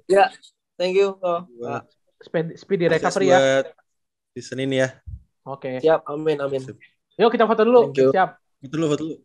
thank 0.79 0.95
you 0.95 1.19
oh, 1.21 1.43
speed, 2.23 2.55
speedy 2.55 2.87
sukses 2.87 3.03
recovery 3.03 3.35
ya. 3.35 3.67
Season 4.37 4.59
ini 4.63 4.85
ya. 4.85 4.89
Oke. 5.49 5.71
Siap 5.81 6.01
amin 6.05 6.39
amin. 6.45 6.63
Yuk 7.19 7.31
kita 7.33 7.49
foto 7.49 7.63
dulu. 7.65 7.91
Siap. 7.97 8.31
Betul 8.61 8.79
lu, 8.83 8.87
betul 8.91 9.07
lu. 9.15 9.17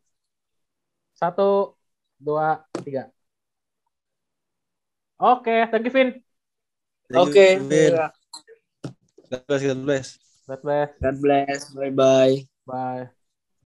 satu 1.17 1.77
dua 2.19 2.65
tiga. 2.83 3.09
Oke 5.21 5.69
thank 5.71 5.85
you 5.87 5.93
Vin. 5.93 6.09
Thank 7.07 7.15
you, 7.15 7.31
oke. 7.31 7.47
Vin. 7.69 7.91
ya. 7.95 8.07
God 9.29 9.41
bless, 9.47 9.61
God 9.63 9.81
bless. 9.85 10.07
God 10.45 10.61
bless. 10.61 10.89
God 10.99 11.17
bless. 11.21 11.59
Bye 11.71 11.93
bye 11.93 12.35
bye 12.67 13.22